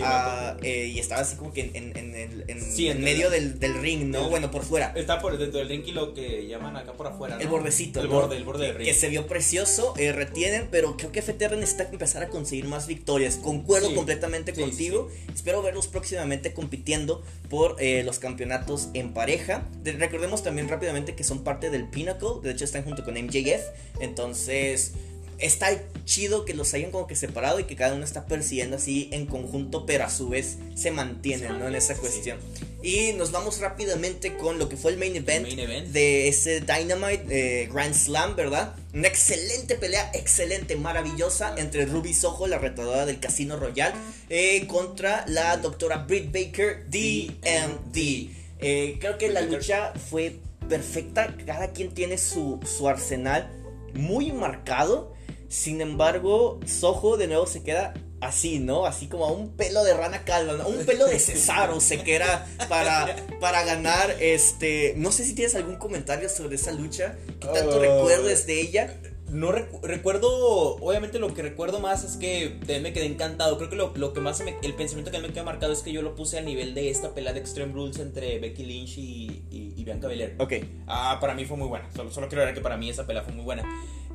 [0.62, 3.74] eh, y estaba así como que en, en, en, en- Sí, medio el- del, del
[3.82, 4.24] ring, ¿no?
[4.24, 4.92] el- bueno, por fuera.
[4.96, 7.36] Está por dentro del ring y lo que llaman acá por afuera.
[7.36, 7.40] ¿no?
[7.40, 8.14] El bordecito, El ¿no?
[8.14, 8.88] borde, el borde del ring.
[8.88, 12.88] Que se vio precioso, eh, retienen, pero creo que FTR necesita empezar a conseguir más
[12.88, 13.36] victorias.
[13.36, 15.08] Concuerdo completamente Sí, contigo.
[15.32, 19.62] Espero verlos próximamente compitiendo por eh, los campeonatos en pareja.
[19.82, 22.28] De- recordemos también rápidamente que son parte del Pinnacle.
[22.42, 23.62] De hecho, están junto con MJF.
[24.00, 24.92] Entonces,
[25.38, 25.70] está
[26.04, 29.26] chido que los hayan como que separado y que cada uno está persiguiendo así en
[29.26, 31.68] conjunto, pero a su vez se mantienen, ¿no?
[31.68, 32.00] En esa sí.
[32.00, 32.38] cuestión.
[32.82, 35.88] Y nos vamos rápidamente con lo que fue el main event, main event.
[35.88, 38.74] de ese Dynamite eh, Grand Slam, ¿verdad?
[38.94, 43.92] Una excelente pelea, excelente, maravillosa entre Ruby Soho, la retadora del Casino Royal,
[44.28, 48.30] eh, contra la doctora Britt Baker, DMD.
[48.60, 50.36] Eh, creo que la lucha fue
[50.68, 53.50] perfecta, cada quien tiene su, su arsenal
[53.94, 55.17] muy marcado.
[55.48, 58.84] Sin embargo, Soho de nuevo se queda así, ¿no?
[58.84, 60.66] Así como a un pelo de rana calva, ¿no?
[60.68, 64.16] un pelo de Cesaro se queda para, para ganar.
[64.20, 67.78] Este, no sé si tienes algún comentario sobre esa lucha, ¿qué tanto Ah.
[67.78, 68.94] recuerdes de ella?
[69.30, 70.28] No recu- recuerdo,
[70.76, 73.58] obviamente lo que recuerdo más es que me quedé encantado.
[73.58, 75.92] Creo que lo, lo que más, me- el pensamiento que me queda marcado es que
[75.92, 79.44] yo lo puse a nivel de esta pelea de Extreme Rules entre Becky Lynch y,
[79.50, 80.34] y- y Bianca Belair.
[80.38, 80.54] Ok,
[80.86, 81.88] Ah, para mí fue muy buena.
[81.94, 83.64] Solo, solo quiero ver que para mí esa pelea fue muy buena.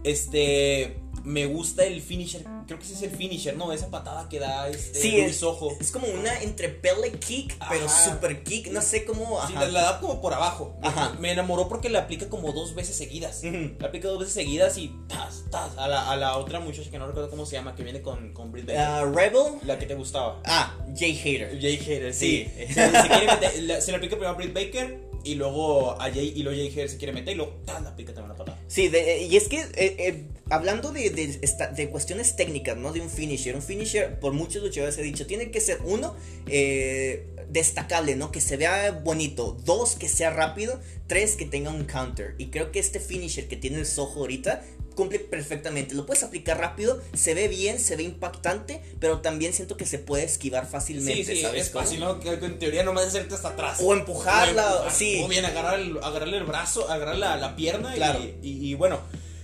[0.04, 2.44] Este, me gusta el finisher.
[2.68, 3.72] Creo que ese es el finisher, ¿no?
[3.72, 5.72] Esa patada que da este Sí, es- Soho.
[5.80, 9.40] es como una entre belly kick, pero super kick, no sé cómo.
[9.48, 9.66] Sí, ajá.
[9.66, 10.78] la, la da como por abajo.
[10.82, 11.16] Me- Ajá.
[11.20, 13.42] Me enamoró porque la aplica como dos veces seguidas.
[13.44, 13.76] Ujú.
[13.80, 17.00] La aplica dos veces seguidas y tas, tas, a la, a la otra muchacha que
[17.00, 18.82] no recuerdo cómo se llama, que viene con, con Britt Baker.
[18.82, 20.42] Ah, Rebel, La que te gustaba.
[20.46, 21.60] ah, Jay Hater.
[21.62, 22.50] Jay Hater, Sí.
[22.58, 22.66] sí.
[22.74, 26.12] Se, se quiere meter- la- se le aplica primero a Britt Baker Y luego a
[26.12, 28.60] Jay, y luego Jay se quiere meter y luego la pica también una patada.
[28.68, 32.92] Sí, de- y es que eh, eh, hablando de, de, esta- de cuestiones técnicas, ¿no?
[32.92, 33.56] De un finisher.
[33.56, 36.16] Un finisher, por muchos luchadores he dicho, tiene que ser uno,
[36.48, 38.32] eh, destacable, ¿no?
[38.32, 39.58] Que se vea bonito.
[39.64, 40.80] Dos, que sea rápido.
[41.08, 42.36] Tres, que tenga un counter.
[42.38, 44.64] Y creo que este finisher que tiene el Soho ahorita
[44.96, 45.94] cumple perfectamente.
[45.96, 50.00] Lo puedes aplicar rápido, se ve bien, se ve impactante, pero también siento que se
[50.00, 51.68] puede esquivar fácilmente, Sí, sí, ¿sabes?
[51.68, 52.20] es fácil, ¿no?
[52.20, 53.80] Que, en teoría nomás hacerte hasta atrás.
[53.82, 55.22] O empujarla, O empujar, sí.
[55.24, 57.92] O bien agarrar el- agarrarle el brazo, agarrar la, la pierna.
[57.94, 58.20] y- Claro.
[58.42, 59.00] Y, y bueno,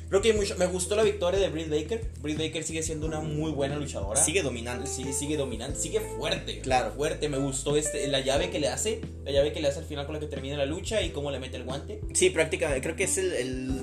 [0.10, 2.10] creo que mucho, me gustó la victoria de Britt Baker.
[2.22, 4.22] Britt Baker sigue siendo una muy buena luchadora.
[4.24, 4.88] Sigue dominante.
[4.88, 6.60] Sigue, sigue dominante, sigue fuerte.
[6.62, 6.92] Claro.
[6.96, 9.02] Fuerte, me gustó este, la llave que le hace.
[9.24, 11.30] La llave que le hace al final con la que termina la lucha y cómo
[11.32, 12.02] le mete el guante.
[12.14, 13.34] Sí, prácticamente, creo que es el...
[13.34, 13.82] el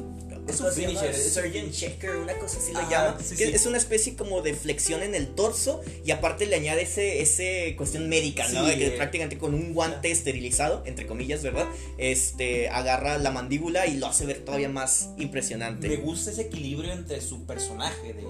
[0.49, 3.19] Es ¿cómo un finisher, Surgeon Checker, una cosa así lo llama.
[3.21, 3.53] sí, que sí.
[3.55, 7.75] Es una especie como de flexión en el torso y aparte le añade ese, ese
[7.77, 8.65] cuestión médica, ¿no?
[8.65, 8.91] De que eh.
[8.93, 11.67] prácticamente con un guante esterilizado, entre comillas, ¿verdad?
[11.99, 15.89] Este, agarra la mandíbula y lo hace ver todavía más impresionante.
[15.89, 18.25] Me gusta ese equilibrio entre su personaje de,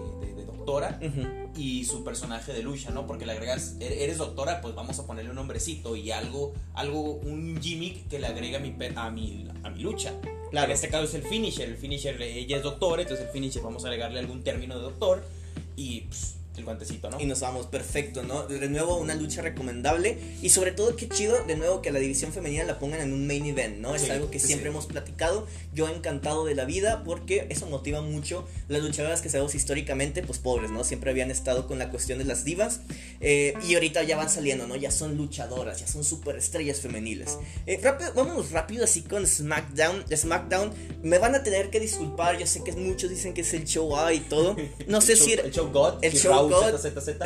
[0.66, 0.98] doctora
[1.56, 3.06] y su personaje de lucha, ¿no?
[3.06, 7.00] Porque le agregas, "Er- eres doctora, pues vamos a ponerle un nombrecito y algo, algo,
[7.02, 10.12] un gimmick que le agrega a mi, a mi, a mi lucha.
[10.50, 10.66] Claro.
[10.66, 13.84] En este caso es el finisher, el finisher, ella es doctora, entonces el finisher vamos
[13.84, 15.24] a agregarle algún término de doctor
[15.76, 17.20] y pues, el guantecito, ¿no?
[17.20, 18.46] Y nos vamos, perfecto, ¿no?
[18.46, 20.18] De nuevo, una lucha recomendable.
[20.42, 23.26] Y sobre todo, qué chido, de nuevo, que la división femenina la pongan en un
[23.26, 23.94] main event, ¿no?
[23.94, 24.70] Es Sí, algo que siempre sí.
[24.70, 25.46] hemos platicado.
[25.74, 30.38] Yo encantado de la vida porque eso motiva mucho las luchadoras que sabemos históricamente, pues
[30.38, 30.84] pobres, ¿no?
[30.84, 32.80] Siempre habían estado con la cuestión de las divas.
[33.20, 34.76] eh, y ahorita ya van saliendo, ¿no?
[34.76, 37.38] Ya son luchadoras, ya son superestrellas femeniles.
[37.66, 40.04] Eh, rápido, vámonos rápido así con SmackDown.
[40.14, 42.38] SmackDown, me van a tener que disculpar.
[42.38, 44.56] Yo sé que muchos dicen que es el show A y todo.
[44.86, 46.74] No sé el si show, el show God, el show God.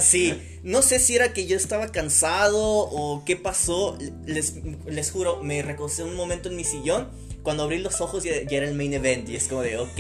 [0.01, 3.97] Sí, no sé si era que yo estaba cansado o qué pasó.
[4.27, 4.55] Les,
[4.87, 7.09] les juro, me recosté un momento en mi sillón.
[7.43, 9.99] Cuando abrí los ojos ya, ya era el main event y es como de, ok,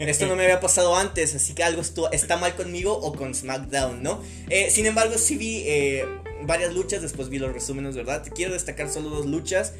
[0.00, 4.02] esto no me había pasado antes, así que algo está mal conmigo o con SmackDown,
[4.02, 4.20] ¿no?
[4.48, 6.04] Eh, sin embargo, sí vi eh,
[6.42, 8.24] varias luchas, después vi los resúmenes, ¿verdad?
[8.34, 9.74] Quiero destacar solo dos luchas.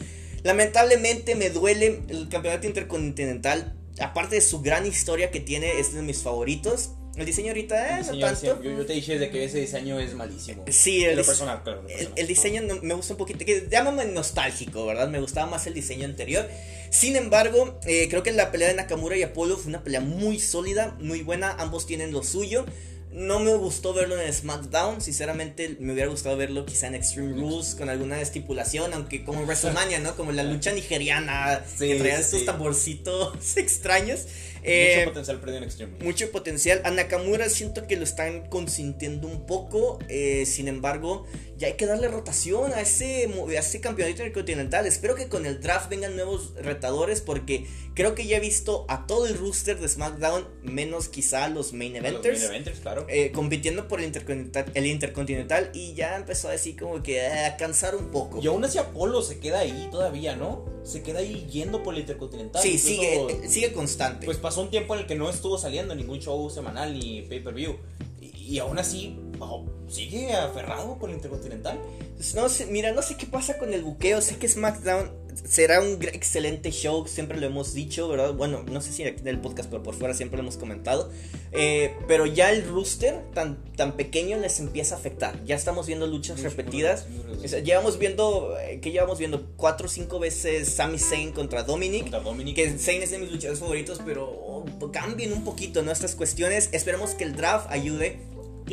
[0.44, 6.02] Lamentablemente me duele el campeonato intercontinental, aparte de su gran historia que tiene, es de
[6.02, 6.90] mis favoritos.
[7.20, 8.62] El diseño ahorita, eh, no Señor, tanto.
[8.62, 10.64] yo, yo te dije de que ese diseño es malísimo.
[10.68, 11.84] Sí, el, personal, claro.
[11.88, 15.08] el, el diseño me gusta un poquito, que llámame nostálgico, ¿verdad?
[15.08, 16.48] Me gustaba más el diseño anterior.
[16.90, 20.40] Sin embargo, eh, creo que la pelea de Nakamura y Apolo fue una pelea muy
[20.40, 21.52] sólida, muy buena.
[21.52, 22.66] Ambos tienen lo suyo.
[23.12, 25.00] No me gustó verlo en SmackDown.
[25.00, 29.46] Sinceramente, me hubiera gustado verlo quizá en Extreme Rules con alguna estipulación, aunque como en
[29.46, 30.16] WrestleMania, ¿no?
[30.16, 32.46] Como la lucha nigeriana, Sí, que traían estos sí.
[32.46, 34.26] tamborcitos extraños.
[34.60, 35.92] Mucho Eh, potencial perdido en Extreme.
[35.92, 36.04] Rules.
[36.04, 36.80] mucho potencial.
[36.84, 39.98] A Nakamura siento que lo están consintiendo un poco.
[40.08, 41.24] eh, sin embargo,
[41.56, 44.86] ya hay que darle rotación a ese, a ese campeonato intercontinental.
[44.86, 47.20] Espero que con el draft vengan nuevos retadores.
[47.20, 51.72] Porque creo que ya he visto a todo el rooster de SmackDown, menos quizá los
[51.72, 52.38] main los eventers.
[52.40, 53.06] main eventers, claro.
[53.08, 57.44] eh, compitiendo por el intercontinental, el intercontinental y ya empezó a decir como que eh,
[57.46, 58.40] a cansar un poco.
[58.42, 60.64] Y aún así Apolo se queda ahí todavía, ¿no?
[60.84, 62.62] Se queda ahí yendo por el Intercontinental.
[62.62, 64.24] sí, Incluso, sigue, sigue constante.
[64.24, 67.22] Pues pasó un tiempo en el que no estuvo saliendo en ningún show semanal ni
[67.22, 67.76] pay-per-view.
[68.20, 71.78] Y, y aún así, oh, sigue aferrado con el Intercontinental.
[72.16, 74.20] Pues No sé, mira, no sé qué pasa con el buqueo.
[74.20, 75.12] Sé que SmackDown
[75.44, 78.34] será un excelente show, siempre lo hemos dicho, ¿verdad?
[78.34, 81.10] Bueno, no sé si aquí en el podcast, pero por fuera siempre lo hemos comentado.
[81.52, 85.42] Eh, pero ya el rooster tan, tan pequeño les empieza a afectar.
[85.44, 87.06] Ya estamos viendo luchas repetidas.
[87.42, 89.48] O sea, llevamos viendo, eh, ¿qué llevamos viendo?
[89.56, 92.02] Cuatro o cinco veces Sami Zayn contra Dominic.
[92.02, 92.56] Contra Dominic.
[92.56, 96.68] Que Zayn es de mis luchadores favoritos, pero oh, cambien un poquito nuestras cuestiones.
[96.72, 98.20] Esperemos que el draft ayude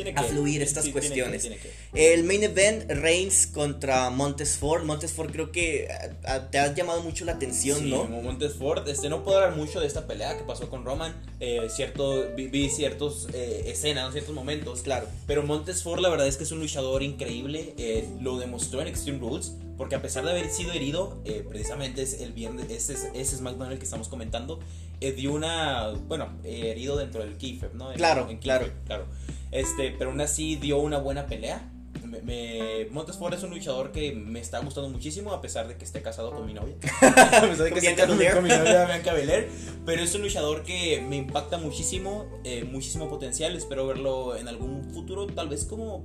[0.04, 1.42] Tiene a fluir estas sí, tiene que, cuestiones.
[1.42, 2.14] tiene que.
[2.14, 4.84] el main event, Reigns contra Montesford.
[4.84, 5.88] Montesford creo que eh,
[6.26, 8.04] a- te ha llamado mucho la atención, Sí, ¿no?
[8.04, 11.14] Montesford, este, no puedo hablar mucho de esta pelea que pasó con Roman.
[11.40, 14.82] Eh, cierto, vi, vi ciertos eh, escenas, ciertos momentos.
[14.82, 15.06] Claro.
[15.26, 17.74] Pero Montesford, la verdad es que es un luchador increíble.
[17.78, 19.52] eh, lo demostró en Extreme Rules.
[19.76, 23.36] Porque a pesar de haber sido herido, eh, precisamente es el viernes, ese, es- ese
[23.36, 24.58] SmackDown el que estamos comentando,
[25.00, 25.90] eh, dio una.
[26.08, 27.92] Bueno, eh, herido dentro del kayfabe, ¿no?
[27.92, 28.68] En- Claro, en claro.
[28.86, 29.06] claro.
[29.50, 31.70] Este, pero aún así dio una buena pelea.
[32.04, 35.84] Me, me- Montesford es un luchador que me está gustando muchísimo a pesar de que
[35.84, 36.74] esté casado con mi novia.
[37.02, 39.48] a pesar de que esté casado con mi novia Bianca Belair.
[39.84, 43.54] Pero es un luchador que me impacta muchísimo, eh, muchísimo potencial.
[43.56, 46.04] Espero verlo en algún futuro, tal vez como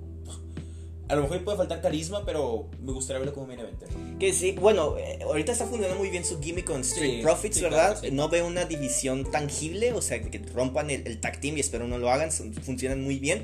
[1.10, 3.90] A lo mejor puede faltar carisma, pero me gustaría verlo como main eventer.
[4.20, 7.58] Que sí, bueno, eh, ahorita está funcionando muy bien su gimmick con Street Sí, Profits,
[7.58, 7.92] sí, ¿verdad?
[7.92, 8.12] claro, sí.
[8.12, 11.88] No veo una división tangible, o sea, que rompan el, el tag team y espero
[11.88, 13.44] no lo hagan, son- funcionan muy bien.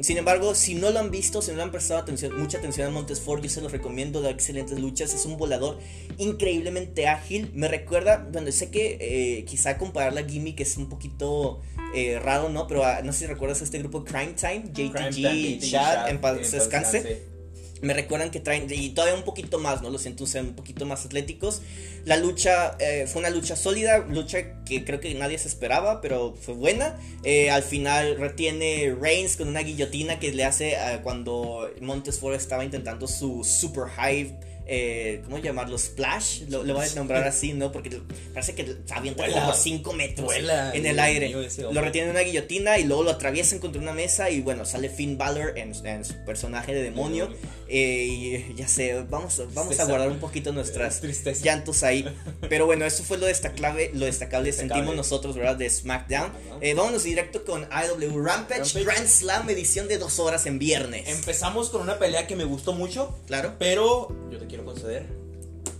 [0.00, 2.86] Sin embargo, si no lo han visto, si no le han prestado atención, mucha atención
[2.86, 5.78] a Montes Ford, yo se los recomiendo, da excelentes luchas, es un volador
[6.16, 7.50] increíblemente ágil.
[7.54, 11.60] Me recuerda, bueno, sé que eh, quizá comparar la gimmick es un poquito
[11.94, 12.66] eh, raro, ¿no?
[12.66, 16.08] Pero ah, no sé si recuerdas a este grupo Crime Time, JTG, Crime Time, Chad,
[16.08, 17.02] en paz descanse.
[17.02, 17.36] descanse.
[17.82, 19.90] Me recuerdan que traen, y todavía un poquito más, ¿no?
[19.90, 21.60] Lo siento, un poquito más atléticos.
[22.06, 26.34] La lucha eh, fue una lucha sólida, lucha que creo que nadie se esperaba, pero
[26.40, 26.98] fue buena.
[27.22, 32.34] Eh, al final retiene Reigns con una guillotina que le hace eh, cuando Montes Ford
[32.34, 34.34] estaba intentando su super high.
[34.68, 35.78] Eh, ¿Cómo llamarlo?
[35.78, 37.70] Splash, lo, lo voy a nombrar así, ¿no?
[37.70, 38.00] Porque
[38.34, 39.40] parece que se avienta Vuela.
[39.42, 41.28] como 5 metros Vuela, en el aire.
[41.30, 41.84] Lo hombre.
[41.84, 44.28] retiene en una guillotina y luego lo atraviesan contra una mesa.
[44.30, 47.32] Y bueno, sale Finn Balor en, en su personaje de demonio.
[47.68, 51.44] Eh, y ya sé, vamos, vamos a guardar un poquito nuestras Tristeza.
[51.44, 52.06] llantos ahí.
[52.48, 55.56] Pero bueno, eso fue lo destacable, lo destacable, sentimos nosotros, ¿verdad?
[55.56, 56.26] De SmackDown.
[56.26, 56.58] Ajá.
[56.60, 58.84] Eh, vámonos directo con IW Rampage, Rampage.
[58.84, 61.08] Grand Slam edición de dos horas en viernes.
[61.08, 63.54] Empezamos con una pelea que me gustó mucho, claro.
[63.58, 65.26] pero yo te quiero conceder.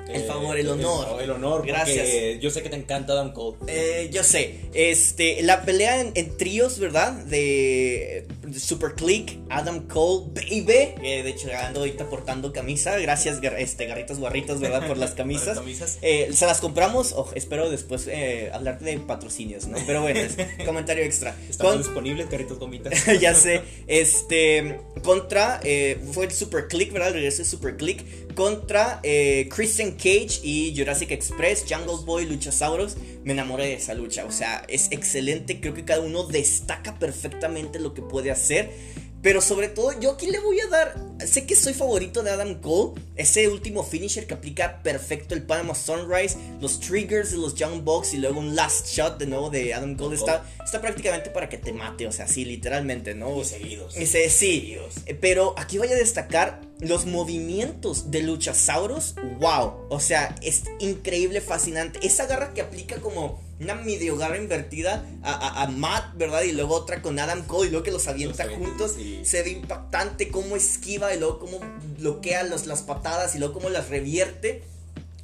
[0.09, 1.20] El favor, el honor.
[1.20, 2.38] El, honor, Gracias.
[2.40, 3.57] yo sé que te encanta Adam Cole.
[3.66, 7.12] Eh, yo sé, este, la pelea en, en tríos, ¿verdad?
[7.12, 10.94] De Super Click, Adam Cole, baby.
[11.00, 12.98] que de hecho ando ahorita portando camisa.
[12.98, 14.87] Gracias, este, garritas guarritas, ¿verdad?
[14.87, 15.59] Por las camisas.
[16.02, 17.12] Eh, se las compramos.
[17.16, 19.78] Oh, espero después eh, hablarte de patrocinios, ¿no?
[19.87, 21.37] Pero bueno, es comentario extra.
[21.59, 22.92] Con- disponibles, carritos gomitas.
[23.20, 23.62] ya sé.
[23.87, 24.80] Este.
[25.02, 25.61] Contra.
[25.62, 27.09] eh, fue el Super Click, ¿verdad?
[27.09, 28.04] El regreso de Super Click.
[28.35, 32.96] Contra eh, Christian Cage y Jurassic Express, Jungle Boy, Luchasaurus.
[33.26, 34.24] Me enamoré de esa lucha.
[34.24, 35.58] O sea, es excelente.
[35.58, 38.70] Creo que cada uno destaca perfectamente lo que puede hacer.
[39.22, 40.94] Pero sobre todo, yo aquí le voy a dar.
[41.26, 43.00] Sé que soy favorito de Adam Cole.
[43.16, 46.37] Ese último finisher que aplica perfecto el Panama Sunrise.
[46.61, 48.14] Los triggers de los Young Bucks.
[48.14, 50.14] Y luego un last shot de nuevo de Adam Cole.
[50.14, 52.07] Está, está prácticamente para que te mate.
[52.07, 53.40] O sea, sí, literalmente, ¿no?
[53.40, 53.96] Y seguidos.
[53.96, 54.94] Ese, sí, Seguidos.
[55.07, 59.14] Eh, pero aquí voy a destacar los movimientos de Luchasaurus.
[59.40, 61.98] Wow, o sea, es increíble, fascinante.
[62.07, 66.42] Esa garra que aplica como una medio garra invertida a, a- a Matt, ¿verdad?
[66.42, 68.92] Y luego otra con Adam Cole y luego que los avienta Los juntos.
[68.96, 69.20] sí.
[69.24, 71.60] Se ve impactante cómo esquiva y luego cómo
[71.98, 74.62] bloquea los- las patadas y luego cómo las revierte.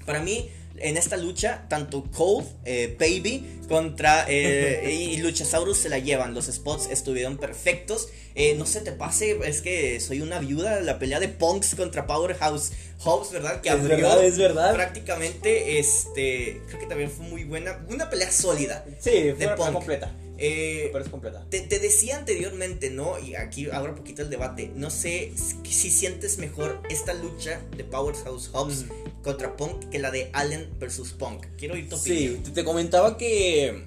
[0.06, 5.98] Para mí, en esta lucha, tanto Cole, eh, Baby, contra eh, y Luchasaurus se la
[5.98, 6.34] llevan.
[6.34, 8.08] Los spots estuvieron perfectos.
[8.34, 10.80] Eh, no se te pase, es que soy una viuda.
[10.80, 12.72] La pelea de Punks contra Powerhouse
[13.04, 13.60] Hobbs, ¿verdad?
[13.60, 14.74] Que Es abrió verdad, es verdad.
[14.74, 15.78] prácticamente.
[15.78, 17.84] Este, creo que también fue muy buena.
[17.88, 18.84] Una pelea sólida.
[19.00, 19.72] Sí, fue, fue Punk.
[19.72, 20.12] completa.
[20.44, 21.46] Eh, Pero es completa.
[21.50, 23.16] te, te decía anteriormente, ¿no?
[23.20, 24.72] Y aquí abro un poquito el debate.
[24.74, 28.86] No sé si, si sientes mejor esta lucha de Powerhouse Hobbs
[29.22, 31.46] contra Punk que la de Allen versus Punk.
[31.56, 33.84] Quiero oír tu Sí, te, te comentaba que.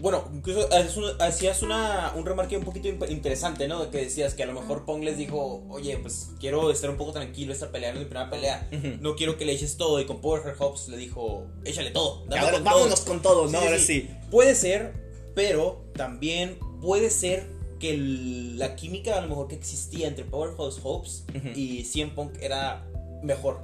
[0.00, 0.68] Bueno, incluso
[1.20, 3.84] hacías una, un remarque un poquito interesante, ¿no?
[3.84, 6.96] De que decías que a lo mejor Pong les dijo, oye, pues quiero estar un
[6.96, 8.68] poco tranquilo esta pelea, no es mi primera pelea,
[9.00, 10.00] no quiero que le eches todo.
[10.00, 13.12] Y con Power Hobbs le dijo, échale todo, dame Ahora con vámonos todo".
[13.14, 13.58] con todo, ¿no?
[13.58, 14.08] Ahora sí.
[14.30, 14.92] Puede ser,
[15.34, 17.46] pero también puede ser
[17.78, 21.48] que el- la química a lo mejor que existía entre Powerhouse Ujú.
[21.54, 22.86] y CM Punk era
[23.22, 23.62] mejor.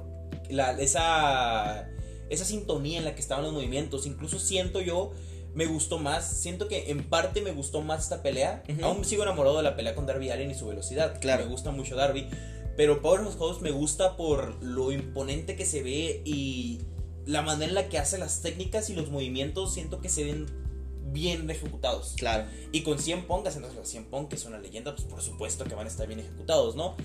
[0.49, 1.89] La- esa,
[2.29, 4.05] esa sintonía en la que estaban los movimientos.
[4.05, 5.11] Incluso siento yo,
[5.53, 6.25] me gustó más.
[6.29, 8.63] Siento que en parte me gustó más esta pelea.
[8.83, 11.19] Aún sigo enamorado de la pelea con Darby Allin y su velocidad.
[11.19, 11.45] Claro.
[11.45, 12.27] Me gusta mucho Darby.
[12.77, 16.81] Pero Powerhouse Hobbs me gusta por lo imponente que se ve y
[17.25, 19.73] la manera en la que hace las técnicas y los movimientos.
[19.73, 20.45] Siento que se ven
[21.15, 22.13] bien ejecutados.
[22.17, 22.47] Claro.
[22.71, 25.65] Y con 100 Pong, haciéndose los 100 Pong, que es una leyenda, pues por supuesto
[25.65, 26.95] que van a estar bien ejecutados, ¿no?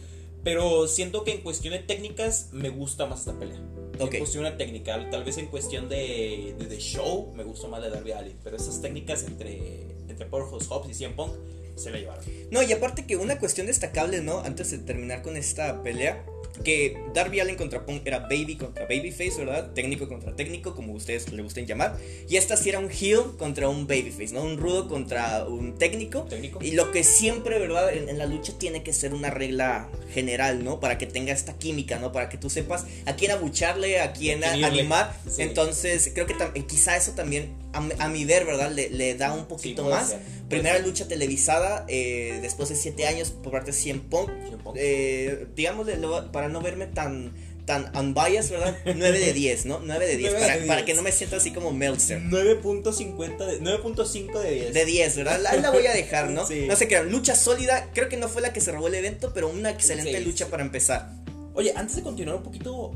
[0.45, 3.61] Pero siento que en cuestión de técnicas me gusta más esta pelea.
[3.99, 4.15] Ok.
[4.15, 7.83] En cuestión de técnica, tal vez en cuestión de, de, de show me gustó más
[7.83, 8.37] de Darby Allin.
[8.45, 11.31] Pero esas técnicas entre, entre Powerhouse Hobbs y 100 Pong
[11.77, 12.25] se la llevaron.
[12.51, 14.41] No, y aparte que una cuestión destacable, ¿no?
[14.41, 16.25] Antes de terminar con esta pelea,
[16.65, 19.73] que Darby Allen contra Punk era baby contra babyface, ¿verdad?
[19.73, 21.97] Técnico contra técnico, como ustedes le gusten llamar.
[22.29, 24.43] Y esta sí era un heel contra un babyface, ¿no?
[24.43, 26.23] Un rudo contra un técnico.
[26.23, 26.59] Técnico.
[26.63, 27.93] Y lo que siempre, ¿verdad?
[27.95, 30.81] En, en la lucha tiene que ser una regla general, ¿no?
[30.81, 32.13] Para que tenga esta química, ¿no?
[32.13, 35.17] Para que tú sepas a quién abucharle, a quién A animar.
[35.29, 35.43] Sí.
[35.43, 36.35] Entonces, creo que
[36.67, 38.71] quizá eso también, a, a mi ver, ¿verdad?
[38.73, 40.11] Le, le da un poquito puede más.
[40.11, 44.31] ser, Primera lucha televisada eh, después de 7 años por parte de 100 Punk.
[44.31, 44.77] CM Punk.
[44.77, 47.33] Eh, digámosle, lo- para no verme tan,
[47.67, 48.77] tan unbiased, ¿verdad?
[48.85, 49.81] 9 de 10, ¿no?
[49.85, 50.69] 9 de 10, 9 de para, 10.
[50.69, 52.21] para que no me sienta así como Meltzer.
[52.23, 54.75] 9.50 de 9.5 de 10.
[54.75, 55.47] De 10, ¿verdad?
[55.47, 56.47] Ahí la voy a dejar, ¿no?
[56.47, 56.67] Sí.
[56.67, 59.33] No sé qué, lucha sólida, creo que no fue la que se robó el evento,
[59.35, 61.11] pero una excelente Sí, lucha para empezar.
[61.53, 62.93] Oye, antes de continuar un poquito,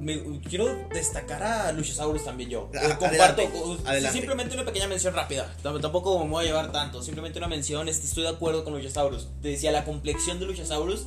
[0.00, 2.68] me- quiero destacar a Luchasaurus también yo.
[2.74, 3.06] Ah, Eh, comparto,
[3.42, 3.48] adelante,
[3.86, 4.18] adelante.
[4.18, 5.54] simplemente una pequeña mención rápida.
[5.62, 7.88] Tam- Tampoco me voy a llevar tanto, simplemente una mención.
[7.88, 9.28] este, estoy de acuerdo con Luchasaurus.
[9.40, 11.06] Te decía, la complexión de Luchasaurus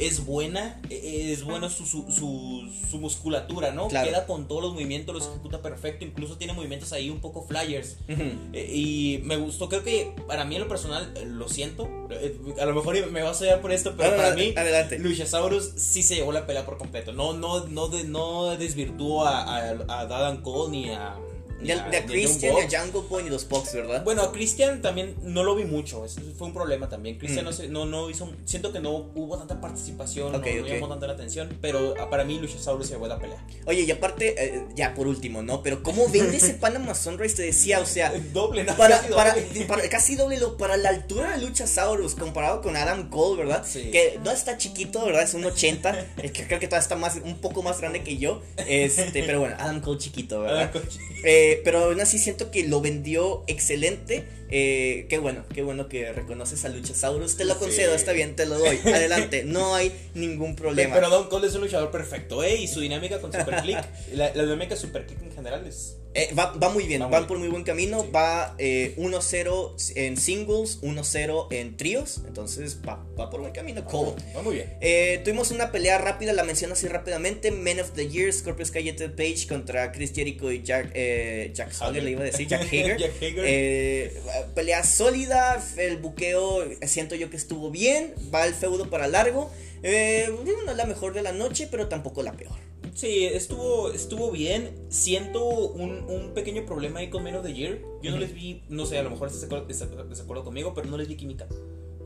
[0.00, 3.88] es buena, eh, es buena su, su, su, su musculatura, ¿no?
[3.88, 4.08] Claro.
[4.08, 7.96] Queda con todos los movimientos, los ejecuta perfecto, incluso tiene movimientos ahí un poco flyers.
[8.08, 12.36] Eh, y me gustó, creo que para mí en lo personal, eh, lo siento, eh,
[12.60, 14.98] a lo mejor me vas a odiar por esto, pero Ah, para mí, adelante.
[14.98, 17.12] Luchasaurus sí se llevó la pelea por completo.
[17.12, 21.16] No, no, no, de- no desvirtuó a, a, a Dadan Cole ni a.
[21.60, 22.76] ni ni a Christian, de Bucks.
[22.76, 24.04] Jungle Boy y los Bucks, ¿verdad?
[24.04, 26.04] Bueno, a Christian también no lo vi mucho.
[26.04, 27.18] Eso fue un problema también.
[27.18, 27.48] Christian Mm.
[27.48, 28.30] no, se- no, no hizo.
[28.44, 30.34] Siento que no hubo tanta participación.
[30.34, 30.68] Ok, no, no ok.
[30.68, 31.56] llamó tanta la atención.
[31.60, 33.44] Pero ah, para mí, Luchasaurus se llevó la pelea.
[33.66, 35.62] Oye, y aparte, eh, ya por último, ¿no?
[35.62, 37.36] Pero ¿cómo vende ese Panama Sunrise?
[37.36, 38.76] Te decía, o sea, Doble, ¿no?
[38.76, 39.64] para, Casi para, doble.
[39.66, 43.64] para- casi doble lo, para la altura de Luchasaurus comparado con Adam Cole, ¿verdad?
[43.66, 43.90] Sí.
[43.90, 45.22] Que no está chiquito, ¿verdad?
[45.22, 48.16] Es un 80, eh, que creo que todavía está más, un poco más grande que
[48.18, 48.42] yo.
[48.56, 50.62] Este, pero bueno, Adam Cole chiquito, ¿verdad?
[50.62, 50.98] Ah, coche.
[51.24, 54.24] Eh, pero aún así siento que lo vendió excelente.
[54.50, 57.36] Eh, qué bueno, qué bueno que reconoces a Luchasaurus.
[57.36, 57.60] Te lo Sí.
[57.60, 58.78] concedo, está bien, te lo doy.
[58.84, 60.94] Adelante, no hay ningún problema.
[60.94, 62.56] Pero Don Cole es un luchador perfecto, ¿eh?
[62.56, 63.78] Y su dinámica con Super Click,
[64.14, 65.96] la, la dinámica de Super Click en general es.
[66.12, 68.02] Eh, va, va muy bien, Va por muy buen camino.
[68.02, 68.08] Sí.
[68.14, 72.22] Va eh, 1-0 en singles, 1-0 en tríos.
[72.26, 73.84] Entonces va, va por buen camino.
[73.84, 74.12] Cole.
[74.36, 74.76] Va muy bien.
[74.80, 77.52] Eh, tuvimos una pelea rápida, la menciono así rápidamente.
[77.52, 81.52] Men of the Year, Scorpio Sky y Ethan Page contra Chris Jericho y Jack, eh,
[81.54, 82.96] Jack Hager, le iba a decir, Jack Hager.
[82.98, 84.12] Jack Hager.
[84.54, 89.50] Pelea sólida, el buqueo siento yo que estuvo bien, va el feudo para largo.
[89.82, 92.69] No es la mejor de la noche, pero tampoco la peor.
[92.94, 94.86] Sí, estuvo, estuvo bien.
[94.88, 97.80] Siento un, un pequeño problema ahí con Men of the Year.
[98.02, 100.44] Yo no les vi, no sé, a lo mejor estás de acuerdo, estás de acuerdo
[100.44, 101.46] conmigo, pero no les vi química.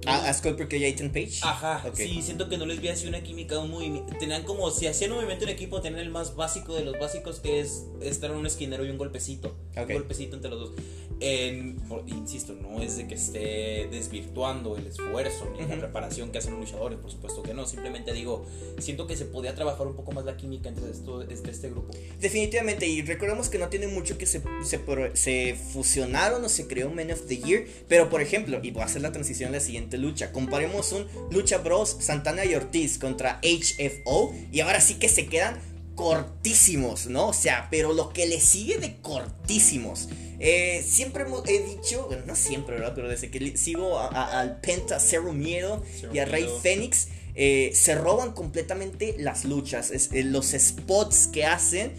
[0.07, 1.39] A, a Sky y Ethan Page.
[1.43, 1.97] Ajá, Ok.
[1.97, 4.13] sí, siento que no les vi así una química, un movimiento.
[4.19, 7.41] Tenían como, si hacían un movimiento en equipo, tenían el más básico de los básicos,
[7.41, 9.57] que es estar en un esquinero y un golpecito.
[9.77, 9.89] Ok.
[9.89, 10.73] Un golpecito entre los dos.
[11.21, 15.79] En- insisto, no es de que esté desvirtuando el esfuerzo ni la Ujú.
[15.79, 17.67] preparación que hacen los luchadores, por supuesto que no.
[17.67, 18.45] Simplemente digo,
[18.79, 21.95] siento que se podía trabajar un poco más la química entre, esto, entre este grupo.
[22.21, 24.81] Definitivamente, y recordemos que no tiene mucho que se, se,
[25.15, 28.87] se fusionaron o se creó Men of the Year, pero por ejemplo, y voy a
[28.87, 33.41] hacer la transición a la siguiente lucha, comparemos un Lucha Bros Santana y Ortiz contra
[33.43, 35.59] HFO, y ahora sí que se quedan
[35.95, 37.29] cortísimos, ¿no?
[37.29, 40.09] O sea, pero lo que le sigue de cortísimos.
[40.41, 42.93] Eh, siempre he dicho, bueno, no siempre, ¿verdad?
[42.95, 46.61] Pero desde que sigo a- a- al Penta Cero Miedo Cero y a Rey Miedo.
[46.61, 51.93] Fénix, eh, se roban completamente las luchas, es- eh, los spots que hacen,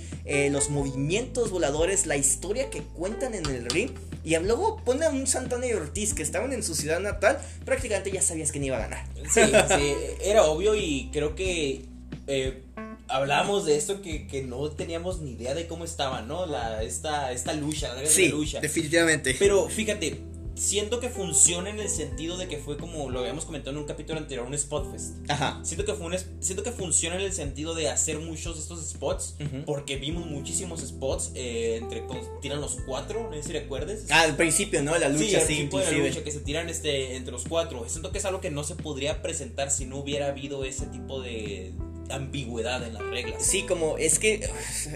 [0.51, 3.91] los movimientos voladores, la historia que cuentan en el ring.
[4.25, 8.11] Y luego ponen a un Santana y Ortiz que estaban en su ciudad natal, prácticamente
[8.11, 9.05] ya sabías quién iba a ganar.
[9.31, 11.85] Sí, sí, era obvio y creo que
[12.27, 12.63] eh,
[13.07, 16.47] hablamos de esto que, que no teníamos ni idea de cómo estaba, ¿no?
[16.47, 18.59] La, esta, esta lucha, la Sí, lucha.
[18.61, 19.35] definitivamente.
[19.37, 20.19] Pero fíjate,
[20.55, 23.87] siento que funciona en el sentido de que fue como lo habíamos comentado en un
[23.87, 25.13] capítulo anterior, un spot fest.
[25.29, 25.59] Ajá.
[25.63, 28.89] Siento que, fue un siento que funciona en el sentido de hacer muchos de estos
[28.89, 29.35] spots,
[29.65, 32.03] porque vimos muchísimos spots eh, entre
[32.41, 34.05] tiran los cuatro, no sé si recuerdes.
[34.09, 34.97] Ah, al principio, ¿no?
[34.97, 36.09] La lucha, sí, tipo de la inclusive.
[36.09, 37.85] lucha que se tiran este, entre los cuatro.
[37.87, 41.21] Siento que es algo que no se podría presentar si no hubiera habido ese tipo
[41.21, 41.73] de
[42.09, 43.43] ambigüedad en las reglas.
[43.43, 44.47] Sí, como es que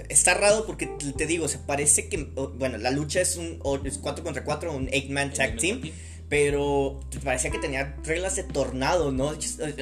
[0.09, 0.87] está raro porque
[1.17, 2.17] te- digo, se parece que,
[2.57, 5.81] bueno, la lucha es un 4 contra 4, un 8-man tag team,
[6.29, 9.33] pero parecía que tenía reglas de tornado, ¿no?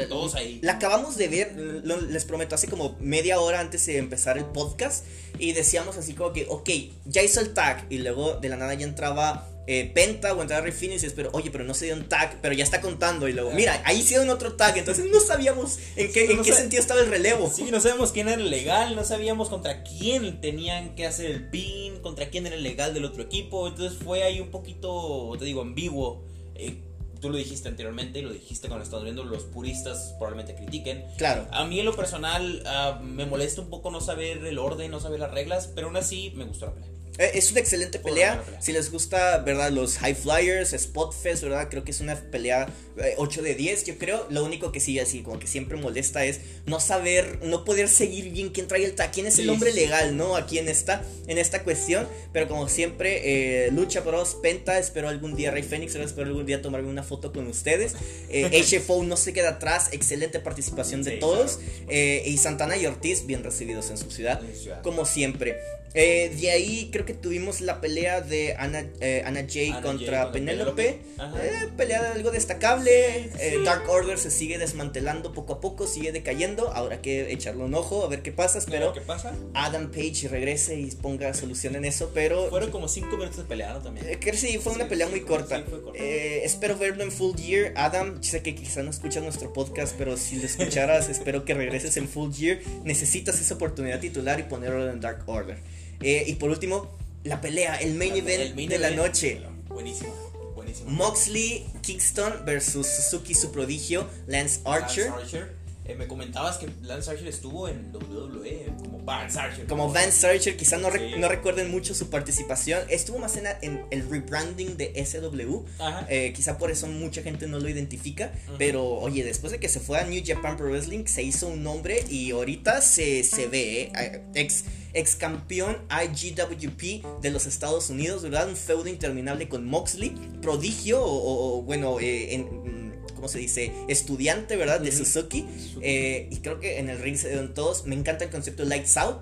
[0.07, 0.59] Todos ahí.
[0.61, 5.05] La acabamos de ver, les prometo, hace como media hora antes de empezar el podcast
[5.39, 6.69] y decíamos así como que, ok,
[7.05, 10.63] ya hizo el tag y luego de la nada ya entraba eh, Penta o entraba
[10.63, 12.81] Rey Finn y dices, pero oye, pero no se dio un tag, pero ya está
[12.81, 16.37] contando y luego, mira, ahí hicieron otro tag, entonces no sabíamos en qué, Sí, en
[16.37, 16.59] no qué sé.
[16.59, 17.51] sentido estaba el relevo.
[17.53, 21.49] Sí, no sabíamos quién era el legal, no sabíamos contra quién tenían que hacer el
[21.49, 23.67] pin, contra quién era el legal del otro equipo.
[23.67, 26.23] Entonces fue ahí un poquito, te digo, ambiguo.
[26.55, 26.77] Eh,
[27.19, 31.03] tú lo dijiste anteriormente y lo dijiste cuando estamos viendo, los puristas probablemente critiquen.
[31.17, 31.47] Claro.
[31.51, 34.99] A mí en lo personal ah, me molesta un poco no saber el orden, no
[34.99, 36.89] saber las reglas, pero aún así me gustó la pelea.
[37.17, 38.43] Eh, Es una excelente pelea.
[38.59, 39.71] Si les gusta, ¿verdad?
[39.71, 41.67] Los High Flyers, Spot Fest, ¿verdad?
[41.69, 44.27] Creo que es una pelea eh, 8 de 10, yo creo.
[44.29, 48.29] Lo único que sí, así, como que siempre molesta es no saber, no poder seguir
[48.31, 50.35] bien quién trae el ta, quién es el hombre legal, ¿no?
[50.35, 52.07] Aquí en esta, en esta cuestión.
[52.33, 56.61] Pero como siempre, eh, Lucha Bros, Penta, espero algún día, Rey Fénix, espero algún día
[56.61, 57.95] tomarme una foto con ustedes.
[58.29, 61.59] Eh, HFO no se queda atrás, excelente participación de Sí, todos.
[61.89, 64.41] Eh, y Santana y Ortiz, bien recibidos en su ciudad
[64.83, 65.57] como siempre.
[65.93, 70.33] Eh, de ahí creo que tuvimos la pelea de Ana, eh, Ana Jay contra Jay
[70.33, 70.99] Penélope.
[71.17, 71.35] Ajá.
[71.43, 73.31] Eh, pelea algo destacable.
[73.39, 76.71] Eh, Dark Order se sigue desmantelando poco a poco, sigue decayendo.
[76.73, 78.59] Ahora hay que echarle un ojo a ver qué pasa.
[78.59, 79.33] Espero ¿Qué pasa?
[79.55, 82.11] Adam Page regrese y ponga solución en eso.
[82.13, 83.79] Pero Fueron como 5 minutos de pelea, ¿no?
[83.79, 84.07] También.
[84.07, 85.63] eh, que sí, fue una pelea muy corta.
[85.95, 87.71] Eh, espero verlo en Full Gear.
[87.75, 91.95] Adam, sé que quizá no escuchas nuestro podcast, pero si lo escucharas, espero que regreses
[91.97, 92.59] en Full Gear.
[92.83, 95.57] Necesitas esa oportunidad titular y ponerlo en Dark Order.
[96.01, 96.89] Eh, y por último,
[97.23, 99.41] la pelea, el main event El main de la noche.
[99.69, 100.13] Buenísimo,
[100.55, 100.89] buenísimo.
[100.91, 105.09] Moxley Kingston versus Suzuki su prodigio, Lance Archer.
[105.09, 105.57] Lance Archer.
[105.85, 109.65] Eh, me comentabas que Lance Archer estuvo en WWE como Vance Archer.
[109.67, 111.15] Como Vance Archer, quizá no, re- Sí.
[111.19, 112.81] no recuerden mucho su participación.
[112.89, 115.63] Estuvo más en, el rebranding de SW.
[116.09, 118.33] Eh, quizá por eso mucha gente no lo identifica.
[118.57, 121.63] Pero oye, después de que se fue a New Japan Pro Wrestling, se hizo un
[121.63, 124.65] nombre y ahorita se, se ve, eh, ex,
[124.97, 128.47] ex campeón IGWP de los Estados Unidos, ¿verdad?
[128.49, 133.71] Un feudo interminable con Moxley, prodigio o, o- bueno, eh, en, mm, ¿cómo se dice?
[133.87, 134.79] Estudiante, ¿verdad?
[134.81, 134.91] De.
[134.91, 135.45] Suzuki.
[135.81, 137.85] Eh, y creo que en el ring se dieron todos.
[137.85, 139.17] Me encanta el concepto de Lights Out.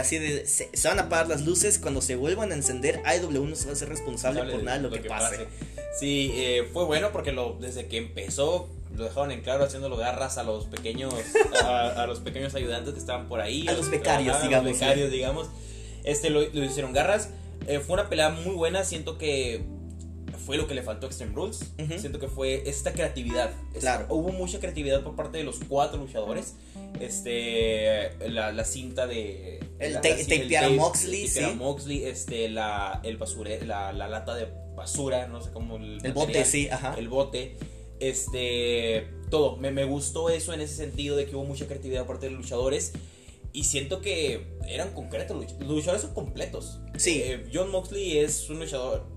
[0.00, 3.02] Así de, se, se van a apagar las luces cuando se vuelvan a encender.
[3.20, 5.46] IW no se va a ser responsable por nada de lo, que, pase.
[6.00, 10.38] Sí, eh, fue bueno porque lo, desde que empezó lo dejaron en claro haciéndolo garras
[10.38, 11.12] a los pequeños
[11.64, 13.66] a, a los pequeños ayudantes que estaban por ahí.
[13.68, 15.48] A los becarios, digamos, a los becarios digamos.
[16.04, 17.30] Este lo, lo hicieron garras.
[17.66, 18.84] Eh, fue una pelea muy buena.
[18.84, 19.64] Siento que
[20.44, 21.72] fue lo que le faltó a Extreme Rules.
[21.78, 21.98] Ujú.
[21.98, 23.50] siento que fue esta creatividad.
[23.68, 24.06] Esta- Claro.
[24.10, 26.54] hubo mucha creatividad por parte de los cuatro luchadores.
[27.00, 31.40] Este la, la cinta de El la- ta- la- el Moxley, sí.
[31.56, 36.12] Moxley, este, la, el basure, la, la lata de basura, no sé cómo el, El
[36.12, 36.94] bote, sí, ajá.
[36.98, 37.56] El bote,
[38.08, 39.56] este, todo.
[39.56, 42.32] Me, me gustó eso en ese sentido de que hubo mucha creatividad por parte de
[42.32, 42.92] los luchadores.
[43.52, 46.80] Y siento que eran concretos, luchadores son completos.
[46.96, 47.22] Sí.
[47.22, 49.13] Eh, John Moxley es un luchador.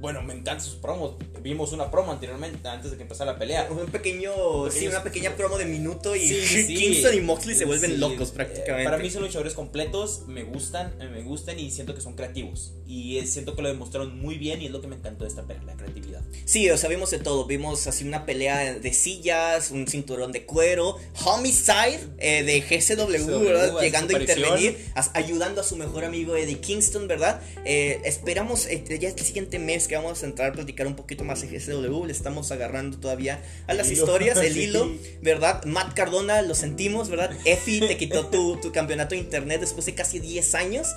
[0.00, 1.16] Bueno, me encantan sus promos.
[1.42, 3.68] Vimos una promo anteriormente, antes de que empezara la pelea.
[3.70, 6.74] Un pequeño, Un sí, pequeño- una pequeña promo de minuto y Sí, sí, sí.
[6.74, 8.84] Kingston y Moxley se vuelven Sí, locos eh, prácticamente.
[8.84, 12.72] Para mí son luchadores completos, me gustan, eh, me gustan y siento que son creativos.
[12.86, 15.28] Y eh, siento que lo demostraron muy bien y es lo que me encantó de
[15.30, 16.22] esta pelea, la creatividad.
[16.46, 17.44] Sí, o sea, vimos de todo.
[17.46, 23.76] Vimos así una pelea de sillas, un cinturón de cuero, Homicide eh, de GCW, ¿verdad?
[23.76, 24.78] hace Llegando a intervenir,
[25.14, 27.40] ayudando a su mejor amigo Eddie Kingston, ¿verdad?
[27.64, 31.24] Eh, esperamos eh, ya el siguiente mes que vamos a entrar a platicar un poquito
[31.24, 32.04] más de GCW.
[32.06, 34.02] Le estamos agarrando todavía a las hilo.
[34.02, 34.62] historias, el Sí.
[34.64, 34.90] hilo,
[35.22, 35.64] ¿verdad?
[35.64, 37.30] Matt Cardona, lo sentimos, ¿verdad?
[37.44, 40.88] Efi te quitó tu, tu campeonato de internet después de casi 10 años.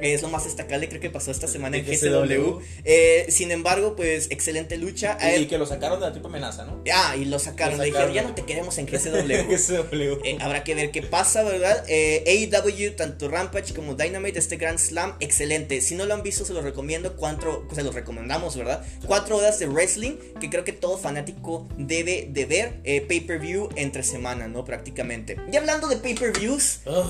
[0.00, 2.60] Es lo más destacable, creo que pasó esta semana en GCW.
[2.84, 5.18] Eh, sin embargo, pues excelente lucha.
[5.20, 6.82] Y él- que lo sacaron de la triple amenaza, ¿no?
[6.92, 7.76] Ah, y lo sacaron.
[7.78, 9.50] Lo Le dijeron, ya no te queremos en GCW.
[9.50, 10.20] GCW.
[10.24, 11.84] Eh, habrá que ver qué pasa, ¿verdad?
[11.88, 15.80] Eh, AEW, tanto Rampage como Dynamite, este Grand Slam, excelente.
[15.80, 17.16] Si no lo han visto, se los recomiendo.
[17.16, 18.84] Cuatro, se los recomendamos, ¿verdad?
[19.06, 22.80] Cuatro horas de wrestling que creo que todo fanático debe de ver.
[22.84, 24.64] Eh, Pay-per-view entre semana, ¿no?
[24.64, 25.36] Prácticamente.
[25.52, 27.06] Y hablando de pay-per-views, ah,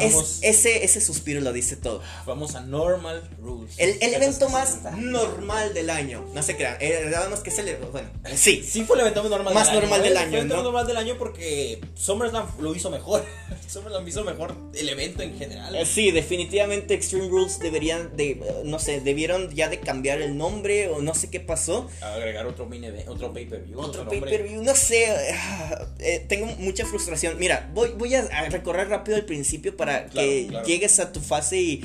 [0.00, 2.01] es- vamos, ese, ese suspiro lo dice todo.
[2.26, 3.74] Vamos a Normal Rules.
[3.78, 4.90] El, el evento más 60.
[4.96, 6.24] normal del año.
[6.34, 6.76] No se crean.
[6.80, 7.76] Eh, nada más que es el.
[7.92, 8.62] Bueno, sí.
[8.72, 9.80] Sí fue el evento normal Más del año.
[9.82, 10.04] normal ¿eh?
[10.04, 10.62] del Fue año, el evento ¿no?
[10.62, 13.24] normal del año porque SummerSlam lo hizo mejor.
[13.68, 15.74] SummerSlam hizo mejor el evento en general.
[15.76, 20.88] Eh, Sí, definitivamente Extreme Rules deberían de, no sé, debieron ya de cambiar el nombre
[20.88, 21.88] o no sé qué pasó.
[22.00, 23.78] Agregar otro main event, otro pay-per-view.
[23.78, 24.20] Otro nombre.
[24.20, 25.06] pay-per-view, no sé,
[25.98, 27.38] eh, tengo mucha frustración.
[27.38, 30.66] Mira, voy, voy a, a recorrer rápido el principio para Claro, que claro.
[30.66, 31.84] llegues a tu fase y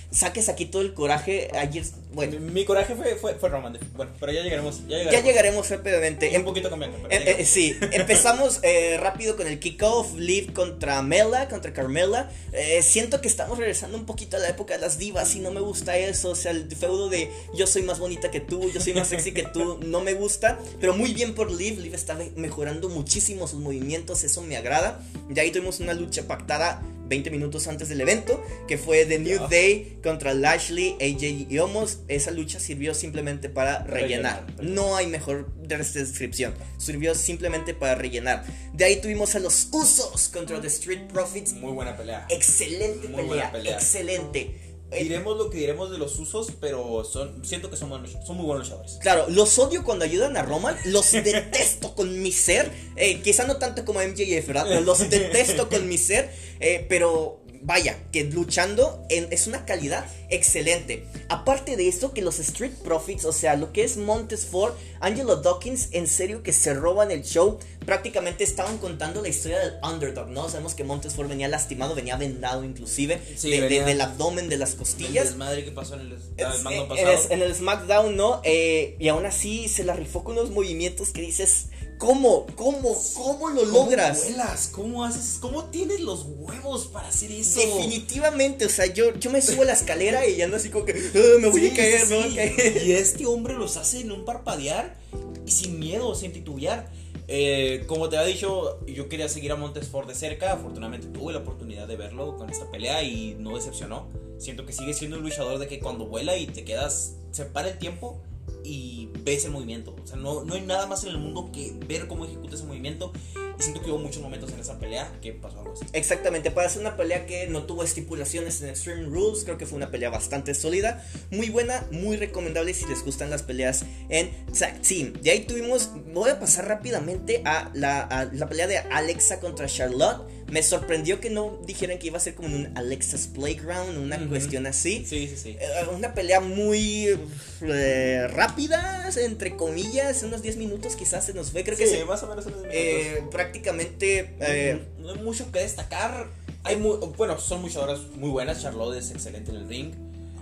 [0.11, 1.49] saques aquí todo el coraje.
[1.57, 3.77] Ayer, Mi, bueno, mi coraje fue, fue, fue Roman.
[3.95, 4.81] Bueno, pero ya llegaremos.
[4.87, 5.25] Ya ya llegaremos.
[5.25, 6.37] llegaremos rápidamente.
[6.37, 6.97] Un poquito cambiando.
[7.01, 7.49] pero Eh, eh, llegaremos.
[7.49, 12.29] sí, empezamos eh, rápido con el kickoff, Liv contra Mela, contra Carmela.
[12.51, 15.51] Eh, siento que estamos regresando un poquito a la época de las divas y no
[15.51, 16.31] me gusta eso.
[16.31, 19.31] O sea, el feudo de yo soy más bonita que tú, yo soy más sexy
[19.31, 20.59] que tú, no me gusta.
[20.81, 24.99] Pero muy bien por Liv, Liv está me- mejorando muchísimo sus movimientos, eso me agrada.
[25.29, 29.47] De ahí tuvimos una lucha pactada 20 minutos antes del evento, que fue The New.
[29.49, 31.99] Day contra Lashley, AJ y Omos.
[32.07, 34.45] Esa lucha sirvió simplemente para rellenar.
[34.61, 36.53] No hay mejor de- descripción.
[36.77, 38.43] Sirvió simplemente para rellenar.
[38.73, 41.53] De ahí tuvimos a los Usos contra The Street Profits.
[41.53, 42.25] Muy buena pelea.
[42.29, 43.73] Excelente Muy pelea, buena pelea.
[43.75, 44.57] excelente.
[44.93, 48.35] eh, Diremos lo que diremos de los usos, pero son, siento que son, buenos- son
[48.35, 48.97] muy buenos luchadores.
[49.01, 53.55] Claro, los odio cuando ayudan a Roman, los detesto con mi ser, eh, quizá no
[53.55, 54.65] tanto como MJF, ¿verdad?
[54.67, 56.29] Pero los detesto con mi ser,
[56.59, 61.05] eh, pero vaya, que luchando en- es una calidad excelente.
[61.29, 65.37] Aparte de esto, que los Street Profits, o sea, lo que es Montes Ford, Angelo
[65.37, 70.27] Dawkins, en serio que se roban el show, prácticamente estaban contando la historia del underdog,
[70.29, 70.47] ¿no?
[70.49, 74.49] Sabemos que Montes Ford venía lastimado, venía vendado inclusive, Sí, de- de- venía- del abdomen,
[74.49, 75.25] de las El costillas.
[75.29, 77.11] desmadre que pasó en el, el en, pasado.
[77.29, 78.41] el, en el SmackDown, ¿no?
[78.43, 81.67] Eh, y aún así se la rifó con unos movimientos que dices,
[82.01, 82.47] ¿cómo?
[82.55, 82.99] ¿Cómo?
[83.15, 84.23] ¿Cómo lo ¿Cómo logras?
[84.25, 84.69] vuelas?
[84.73, 85.37] ¿Cómo haces?
[85.39, 87.59] ¿Cómo tienes los huevos para hacer eso?
[87.59, 90.83] Definitivamente, o sea, yo, yo me subo a la escalera y ya no así como
[90.85, 92.83] que "Ah, me voy Sí, a caer, sí, me voy a caer.
[92.87, 94.97] Y este hombre los hace en un parpadear
[95.45, 96.89] y sin miedo, sin titubear.
[97.27, 100.51] Eh, como te había dicho, yo quería seguir a Montesfort de cerca.
[100.53, 104.09] Afortunadamente tuve la oportunidad de verlo con esta pelea y no decepcionó.
[104.39, 107.69] Siento que sigue siendo un luchador de que cuando vuela y te quedas, se para
[107.69, 108.21] el tiempo
[108.63, 109.95] y ves el movimiento.
[110.03, 112.65] O sea, no, no hay nada más en el mundo que ver cómo ejecuta ese
[112.65, 113.11] movimiento.
[113.59, 115.85] Y siento que hubo muchos momentos en esa pelea que pasó algo así.
[115.93, 119.77] Exactamente, para hacer una pelea que no tuvo estipulaciones en Extreme Rules, creo que fue
[119.77, 124.81] una pelea bastante sólida, muy buena, muy recomendable si les gustan las peleas en Tag
[124.81, 125.13] Team.
[125.21, 129.67] De ahí tuvimos, voy a pasar rápidamente a la, a la pelea de Alexa contra
[129.67, 130.27] Charlotte.
[130.51, 134.27] Me sorprendió que no dijeran que iba a ser como en un Alexa's Playground, una
[134.27, 135.05] cuestión así.
[135.07, 135.57] Sí, sí, sí.
[135.59, 137.17] Eh, Una pelea muy
[137.61, 142.21] eh, rápida, entre comillas, unos 10 minutos quizás se nos fue, creo que Sí, más
[142.23, 142.79] o menos en los minutos.
[142.79, 144.35] eh, prácticamente...
[144.41, 146.27] eh, no hay mucho que destacar.
[146.63, 148.61] Hay mu- bueno, son luchadoras muy buenas.
[148.61, 149.93] Charlotte es excelente en el ring.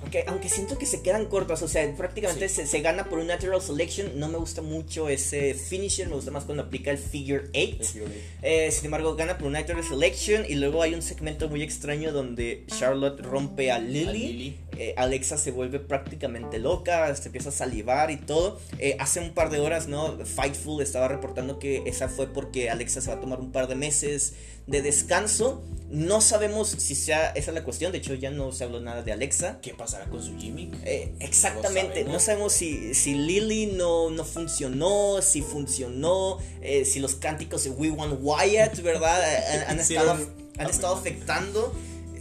[0.01, 2.55] Aunque, aunque siento que se quedan cortas, o sea, prácticamente Sí.
[2.55, 4.17] se, se gana por un natural selection.
[4.19, 8.05] No me gusta mucho ese finisher, me gusta más cuando aplica el figure 8.
[8.41, 10.45] Eh, sin embargo, gana por un natural selection.
[10.47, 14.07] Y luego hay un segmento muy extraño donde Charlotte rompe a Lily.
[14.07, 14.57] A Lily.
[14.77, 18.59] Eh, Alexa se vuelve prácticamente loca, se empieza a salivar y todo.
[18.77, 20.17] Eh, hace un par de horas, ¿no?
[20.25, 23.75] Fightful estaba reportando que esa fue porque Alexa se va a tomar un par de
[23.75, 24.33] meses
[24.67, 25.63] de descanso.
[25.89, 29.11] No sabemos si sea esa la cuestión, de hecho ya no se habló nada de
[29.11, 29.59] Alexa.
[29.59, 30.71] ¿Qué pasará con su gimmick?
[30.85, 36.99] Eh, exactamente, No no sabemos si, si Lily no, no funcionó, si funcionó, eh, si
[36.99, 39.19] los cánticos de We Want Wyatt, ¿verdad?
[39.67, 40.17] Han, estado,
[40.59, 41.73] han estado afectando.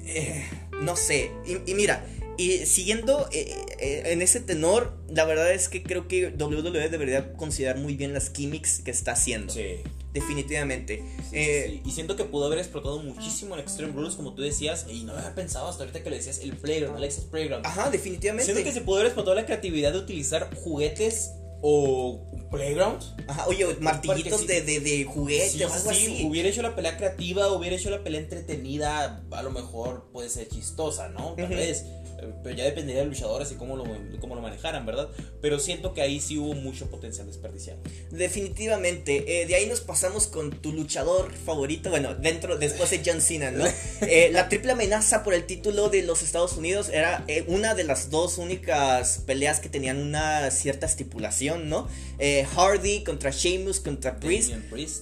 [0.07, 0.47] eh,
[0.81, 2.07] no sé, y, y mira,
[2.39, 7.97] y siguiendo en ese tenor, la verdad es que creo que WWE debería considerar muy
[7.97, 9.53] bien las gimmicks que está haciendo.
[9.53, 9.81] Sí.
[10.13, 11.03] Definitivamente.
[11.31, 14.43] Sí, Eh, sí, Y siento que pudo haber explotado muchísimo en Extreme Rules, como tú
[14.43, 14.87] decías.
[14.91, 17.67] Y no había pensado hasta ahorita que le decías el Playground, Alexa's Playground.
[17.67, 18.45] Ajá, definitivamente.
[18.51, 23.15] Siento que se pudo haber explotado la creatividad de utilizar juguetes o playgrounds.
[23.27, 26.25] Ajá, oye, martillitos de, de, de juguete Sí, o algo sí, así.
[26.27, 30.49] hubiera hecho la pelea creativa, hubiera hecho la pelea entretenida, a lo mejor puede ser
[30.49, 31.35] chistosa, ¿no?
[31.35, 31.85] Tal vez.
[32.21, 33.85] Eh, Pero ya dependería del luchador así como lo,
[34.21, 35.09] cómo lo manejaran, ¿verdad?
[35.41, 37.79] Pero siento que ahí sí hubo mucho potencial desperdiciado.
[38.11, 39.43] Definitivamente.
[39.43, 41.91] Eh, de ahí nos pasamos con tu luchador favorito.
[41.91, 43.65] Bueno, dentro, después de John Cena, ¿no?
[44.01, 47.85] Eh, la triple amenaza por el título de los Estados Unidos era eh, una de
[47.85, 51.89] las dos únicas peleas que tenían una cierta estipulación, ¿no?
[52.19, 54.53] Eh, Hardy contra Sheamus contra Priest.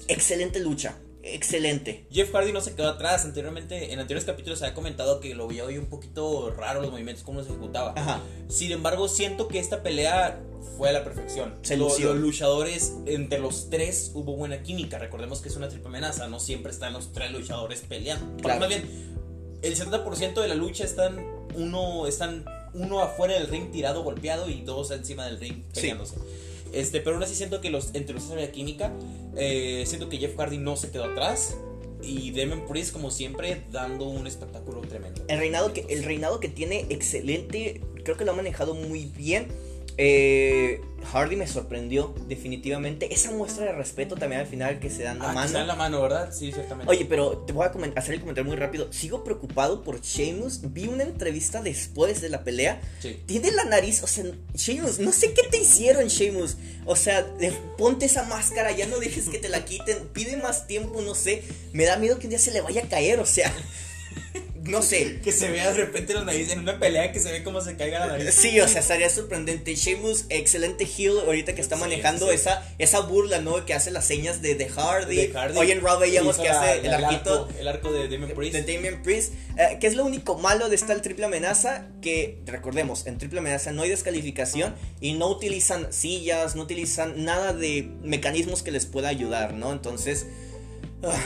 [0.08, 0.96] Excelente lucha.
[1.28, 2.06] Excelente.
[2.12, 3.24] Jeff Hardy no se quedó atrás.
[3.24, 6.92] Anteriormente, en anteriores capítulos se había comentado que lo veía hoy un poquito raro los
[6.92, 7.94] movimientos, cómo los ejecutaba.
[7.96, 8.20] Ajá.
[8.48, 10.40] Sin embargo, siento que esta pelea
[10.78, 11.56] fue a la perfección.
[11.62, 12.12] Se Lo- lució.
[12.14, 14.98] los luchadores, entre los tres hubo buena química.
[14.98, 18.40] Recordemos que es una triple amenaza, no siempre están los tres luchadores peleando.
[18.40, 18.60] Claro.
[18.60, 18.84] Más bien,
[19.62, 21.24] el 70% de la lucha están
[21.56, 22.44] uno, están
[22.76, 25.80] uno afuera del ring tirado, golpeado y dos encima del ring Sí.
[25.80, 26.16] peleándose.
[26.72, 28.92] Este, pero aún así siento que los, entre los había química.
[29.36, 31.56] Eh, siento que Jeff Hardy no se quedó atrás.
[32.02, 35.24] Y Damon Priest, como siempre, dando un espectáculo tremendo.
[35.28, 39.48] El reinado que, el reinado que tiene excelente, creo que lo ha manejado muy bien.
[39.98, 40.80] Eh,
[41.12, 43.12] Hardy me sorprendió definitivamente.
[43.14, 45.48] Esa muestra de respeto también al final que se dan la Ah, mano.
[45.48, 46.32] se dan la mano, ¿verdad?
[46.32, 46.90] Sí, ciertamente.
[46.90, 48.92] Oye, pero te voy a hacer el comentario muy rápido.
[48.92, 50.72] Sigo preocupado por Sheamus.
[50.72, 52.80] Vi una entrevista después de la pelea.
[53.00, 53.22] Sí.
[53.26, 54.24] Tiene la nariz, o sea,
[54.54, 56.56] Sheamus, no sé qué te hicieron, Sheamus.
[56.84, 60.08] O sea, de- ponte esa máscara, ya no dejes que te la quiten.
[60.12, 61.42] Pide más tiempo, no sé.
[61.72, 63.52] Me da miedo que un día se le vaya a caer, o sea.
[64.68, 65.20] No sé.
[65.22, 67.76] Que se vea de repente la nariz en una pelea que se ve como se
[67.76, 68.34] caiga la nariz.
[68.34, 69.74] Sí, o sea, estaría sorprendente.
[69.74, 72.34] Sheamus, excelente heel ahorita que está Sí, manejando sí.
[72.34, 73.64] Esa, esa burla, ¿no?
[73.66, 75.16] Que hace las señas de, de Hardy.
[75.16, 75.58] De Hardy.
[75.58, 77.44] Hoy en Raw veíamos que la- hace el arquito.
[77.44, 78.54] arco, el arco de Damien Priest.
[78.54, 83.06] de Damien Priest, eh, que es lo único malo de esta triple amenaza, que recordemos,
[83.06, 88.62] en triple amenaza no hay descalificación y no utilizan sillas, no utilizan nada de mecanismos
[88.62, 89.72] que les pueda ayudar, ¿no?
[89.72, 90.26] Entonces,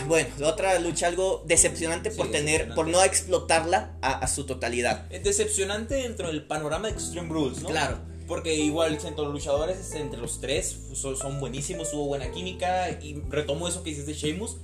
[0.06, 2.74] bueno, otra lucha algo decepcionante Sí, por tener, decepcionante.
[2.76, 5.06] por no explotarla a, a su totalidad.
[5.10, 7.68] Es decepcionante dentro del panorama de Extreme Rules, ¿no?
[7.68, 7.98] Claro.
[8.26, 12.90] Porque igual entre los luchadores, entre los tres, son, son buenísimos, hubo buena química.
[13.02, 14.56] Y retomo eso que dices de Sheamus.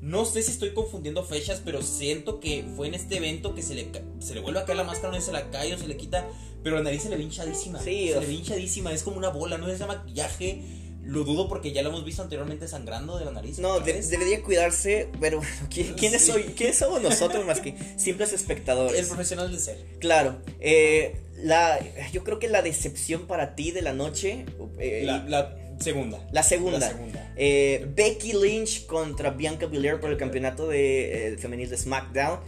[0.00, 3.74] No sé si estoy confundiendo fechas, pero siento que fue en este evento que se
[3.74, 3.90] le,
[4.20, 6.26] se le vuelve a caer la máscara, no se la cae o se le quita,
[6.62, 7.78] pero la nariz se le ve hinchadísima.
[7.80, 10.62] Sí, se le ve hinchadísima, es como una bola, no es maquillaje.
[11.02, 13.58] Lo dudo porque ya lo hemos visto anteriormente sangrando de la nariz.
[13.58, 16.32] No, de- debería cuidarse, pero bueno, ¿qui- ¿quiénes, Sí.
[16.32, 19.06] soy, ¿quiénes somos nosotros más que simples El espectadores?
[19.08, 19.78] profesional de ser.
[19.98, 21.78] Claro, eh, la,
[22.12, 24.44] yo creo que la decepción para ti de la noche,
[24.78, 26.24] eh, La, la segunda.
[26.32, 27.32] la segunda, La segunda.
[27.36, 32.40] eh, Becky Lynch contra Bianca Belair por el campeonato de, femenil de SmackDown,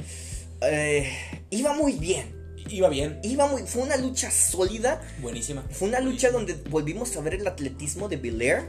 [1.50, 2.26] iba muy bien,
[2.68, 5.62] Iba bien, iba muy, fue una lucha sólida, buenísima.
[5.70, 8.68] fue una lucha donde volvimos a ver el atletismo de Belair,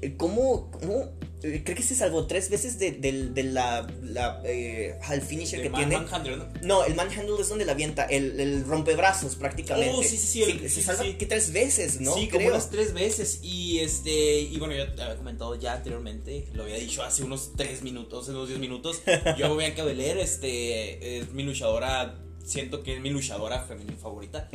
[0.00, 1.10] eh, cómo, cómo
[1.42, 5.60] eh, creo que se salvó tres veces de, del- de la, la, eh, al finisher
[5.60, 5.96] De que tiene.
[5.98, 6.46] Manhunter, ¿no?
[6.62, 9.94] No, el manhandle es donde la avienta, el, el rompebrazos prácticamente.
[9.96, 11.14] Oh, sí, sí, sí, el- se sí, salva sí.
[11.14, 12.14] que tres veces, ¿no?
[12.14, 12.52] sí, como Creo.
[12.52, 13.40] unas tres veces.
[13.42, 17.52] Y este, y bueno, yo te había comentado ya anteriormente, lo había dicho hace unos
[17.56, 19.00] tres minutos, hace unos diez minutos.
[19.38, 24.48] Yo, Bianca Belair, este, es mi luchadora, siento que es mi luchadora femenina favorita.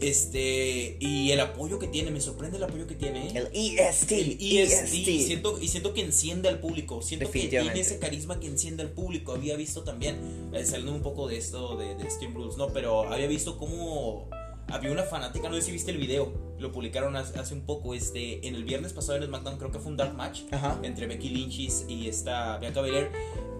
[0.00, 3.28] Este, y el apoyo que tiene, me sorprende el apoyo que tiene.
[3.28, 3.32] ¿eh?
[3.34, 5.08] El EST, El EST, EST.
[5.08, 8.82] y siento, y siento que enciende al público, siento que tiene ese carisma que enciende
[8.82, 10.16] al público, había visto también,
[10.52, 12.68] eh, saliendo un poco de esto de, de Steam Rules, ¿no?
[12.72, 14.28] Pero había visto cómo
[14.70, 18.46] había una fanática, no sé si viste el video, lo publicaron hace, un poco, este,
[18.46, 20.78] en el viernes pasado en SmackDown, creo que fue un Dark Match, Ajá.
[20.82, 21.58] entre Becky Lynch
[21.88, 23.10] y- esta Bianca Belair,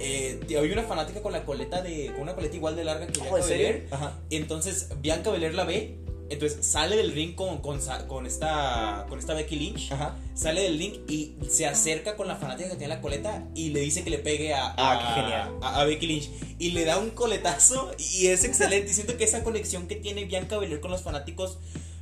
[0.00, 3.18] eh, había una fanática con la coleta de, con una coleta igual de larga que
[3.20, 3.66] Oh, Bianca ¿en serio?
[3.68, 3.88] Belair,
[4.30, 5.98] entonces Bianca Belair la ve,
[6.30, 10.16] entonces sale del ring con, con, con esta, con esta Becky Lynch, Ajá.
[10.34, 13.80] sale del link y se acerca con la fanática que tiene la coleta y le
[13.80, 15.50] dice que le pegue a, Ah, a, qué genial.
[15.62, 19.24] a- a Becky Lynch y le da un coletazo y es excelente y siento que
[19.24, 21.58] esa conexión que tiene Bianca Belair con los fanáticos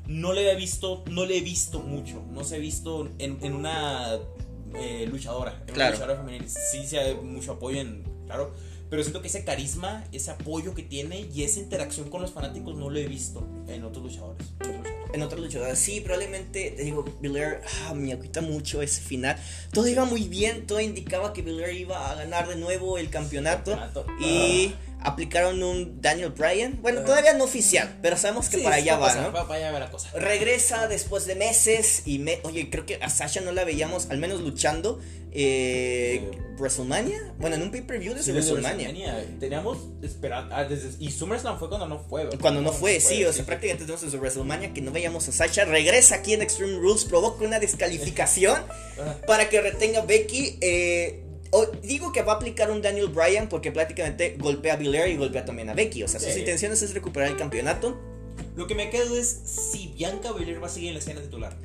[0.07, 3.55] no le he visto no le he visto mucho no se ha visto en, en
[3.55, 4.19] una
[4.75, 5.93] eh, luchadora en una Claro.
[5.93, 8.55] luchadora femenil sí se ha mucho apoyo en claro
[8.89, 12.77] pero siento que ese carisma ese apoyo que tiene y esa interacción con los fanáticos
[12.77, 14.47] no lo he visto en otros luchadores,
[15.13, 15.73] en otros luchadores.
[15.73, 19.37] En sí, probablemente, te digo, Belair, ah, me agüita mucho ese final.
[19.73, 23.73] Todo iba muy bien, todo indicaba que Belair iba a ganar de nuevo el campeonato.
[23.73, 24.07] Campeonato.
[24.21, 24.75] Y
[25.07, 26.79] aplicaron un Daniel Bryan.
[26.83, 27.05] Bueno, Ah.
[27.07, 29.33] todavía no oficial, pero sabemos que Sí, para allá va, pasar, ¿no?
[29.33, 33.09] para allá va la cosa Regresa después de meses y me, oye, creo que a
[33.09, 34.99] Sasha no la veíamos, al menos luchando
[35.39, 37.35] eh, WrestleMania.
[37.39, 38.89] Bueno, en un pay-per-view desde Sí, WrestleMania.
[38.89, 39.39] WrestleMania.
[39.39, 42.25] Teníamos esperar ah, desde y SummerSlam fue cuando no fue.
[42.25, 42.39] ¿verdad?
[42.41, 45.65] Cuando no fue, sí, o sea, prácticamente tenemos desde WrestleMania que no veíamos a Sasha.
[45.67, 48.63] Regresa aquí en Extreme Rules, provoca una descalificación
[49.27, 50.59] para que retenga Becky.
[50.63, 55.09] eh, o- digo que va a aplicar un Daniel Bryan porque prácticamente golpea a Belair
[55.13, 56.03] y golpea también a Becky.
[56.03, 56.41] O sea, sus Sí.
[56.41, 57.99] intenciones es recuperar el campeonato.
[58.55, 61.57] Lo que me quedo es si Bianca Belair va a seguir en la escena titular.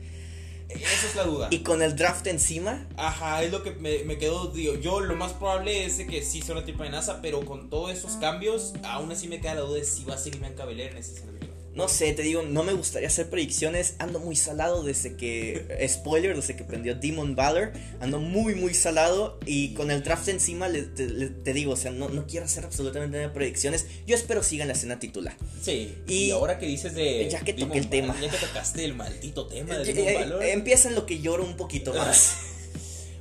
[0.69, 1.47] Esa es la duda.
[1.51, 5.15] Y con el draft encima, Ajá, es lo que me, me quedo, digo, yo lo
[5.17, 8.73] más probable es de que sí sea una triple amenaza, pero con todos esos cambios,
[8.83, 11.11] aún así me queda la duda de si va a seguir Bianca Belair en esa
[11.11, 11.50] escena titular.
[11.73, 13.95] No sé, te digo, no me gustaría hacer predicciones.
[13.99, 17.71] Ando muy salado desde que, spoiler, desde que prendió Demon Valor.
[17.99, 19.39] Ando muy, muy salado.
[19.45, 22.45] Y con el draft encima, le- te, le- te digo, o sea, no, no quiero
[22.45, 23.85] hacer absolutamente nada de predicciones.
[24.05, 25.35] Yo espero siga en la escena titular.
[25.61, 27.29] Sí, y, Y- ahora que dices de.
[27.31, 28.15] Ya que toqué el tema.
[28.21, 30.43] Ya que tocaste el maldito tema de Eh, Demon eh, Valor.
[30.43, 32.35] empieza en lo que lloro un poquito más.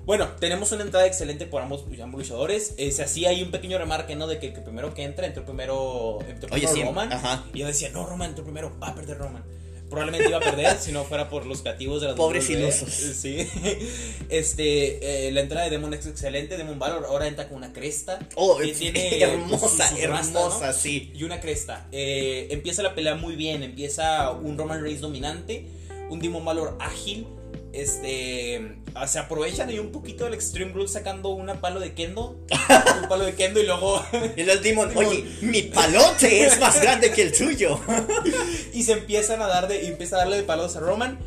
[0.07, 2.75] Bueno, tenemos una entrada excelente por ambos, ambos luchadores.
[2.79, 4.27] Eh, se hacía ahí un pequeño remarque, ¿no?
[4.27, 7.13] De que el que primero que entra, entró primero, entró Oye, primero sí, Roman.
[7.13, 7.45] ajá.
[7.55, 9.45] Y yo decía, no, Roman entró primero, va a perder Roman.
[9.89, 12.61] Probablemente iba a perder si no fuera por los creativos de las Pobres WWE.
[12.61, 12.89] ilusos.
[13.21, 13.47] Sí.
[14.29, 16.57] Este, eh, la entrada de Demon es excelente.
[16.57, 18.21] Demon Valor ahora entra con una cresta.
[18.37, 21.13] Oh, que tiene hermosa, hermosa, sí.
[21.15, 21.89] Y una cresta.
[21.93, 23.63] Eh, empieza la pelea muy bien.
[23.65, 25.67] Empieza un Roman Reigns dominante.
[26.09, 27.27] Un Demon Valor ágil.
[27.73, 28.77] Este.
[28.95, 32.39] ah, Se aprovechan ahí un poquito del Extreme Rules sacando una palo de Kendo.
[33.03, 34.03] un palo de Kendo y luego.
[34.37, 37.81] Y el Demon, oye, mi palote es más grande que el tuyo.
[38.73, 39.83] y se empiezan a dar de.
[39.85, 41.18] Y empieza a darle de palos a Roman.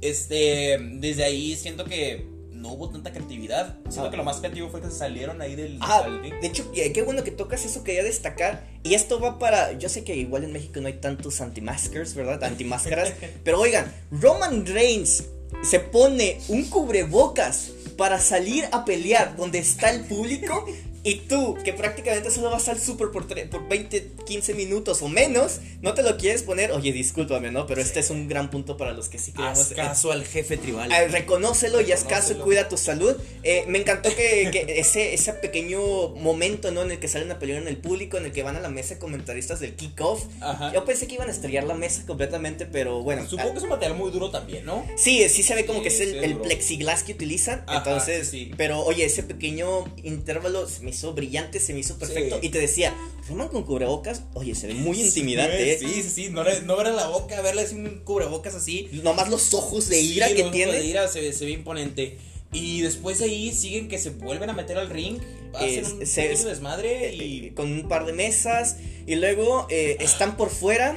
[0.00, 0.78] Este.
[0.94, 3.76] Desde ahí siento que no hubo tanta creatividad.
[3.88, 4.10] Siento Ah.
[4.10, 5.78] que lo más creativo fue que se salieron ahí del.
[5.80, 8.64] Ah, del de hecho, eh, qué bueno que tocas eso, quería destacar.
[8.82, 9.72] Y esto va para.
[9.78, 12.42] Yo sé que igual en México no hay tantos anti-maskers, ¿verdad?
[12.42, 13.12] Anti-máscaras.
[13.44, 15.24] pero oigan, Roman Reigns
[15.62, 20.66] se pone un cubrebocas para salir a pelear donde está el público.
[21.04, 25.60] Y tú, que prácticamente solo vas al super por, por 20, 15 minutos o menos,
[25.80, 26.70] no te lo quieres poner.
[26.70, 27.66] Oye, discúlpame, ¿no?
[27.66, 29.58] Pero este es un gran punto para los que sí queremos.
[29.58, 30.92] Haz caso al jefe tribal.
[30.92, 33.16] Ah, reconócelo y haz caso cuida tu salud.
[33.42, 36.82] Eh, me encantó que, que ese, ese pequeño momento, ¿no?
[36.82, 38.68] En el que salen a pelear en el público, en el que van a la
[38.68, 40.24] mesa comentaristas del kickoff.
[40.72, 43.28] Yo pensé que iban a estrellar la mesa completamente, pero bueno.
[43.28, 44.86] Supongo ah, que es un material muy duro también, ¿no?
[44.96, 47.64] Sí, sí se ve como Sí, que es el, el plexiglas que utilizan.
[47.66, 52.38] Ajá, entonces, sí, pero oye, ese pequeño intervalo me hizo brillante, se me hizo perfecto.
[52.40, 52.46] Sí.
[52.46, 52.94] Y te decía,
[53.28, 55.72] Roman con cubrebocas, oye, se ve muy intimidante.
[55.74, 55.78] ¿eh?
[55.78, 56.28] Sí, sí, sí.
[56.30, 58.88] No, no ver la boca, verle un cubrebocas así.
[59.02, 60.72] Nomás los ojos de ira Sí, que los ojos tiene.
[60.72, 62.18] De ira se, ve- se ve imponente.
[62.54, 65.18] Y después de ahí siguen que se vuelven a meter al ring.
[65.54, 67.46] Hacen Es- un se- pequeño desmadre y.
[67.46, 68.76] eh, con un par de mesas
[69.06, 70.96] y luego eh, están por fuera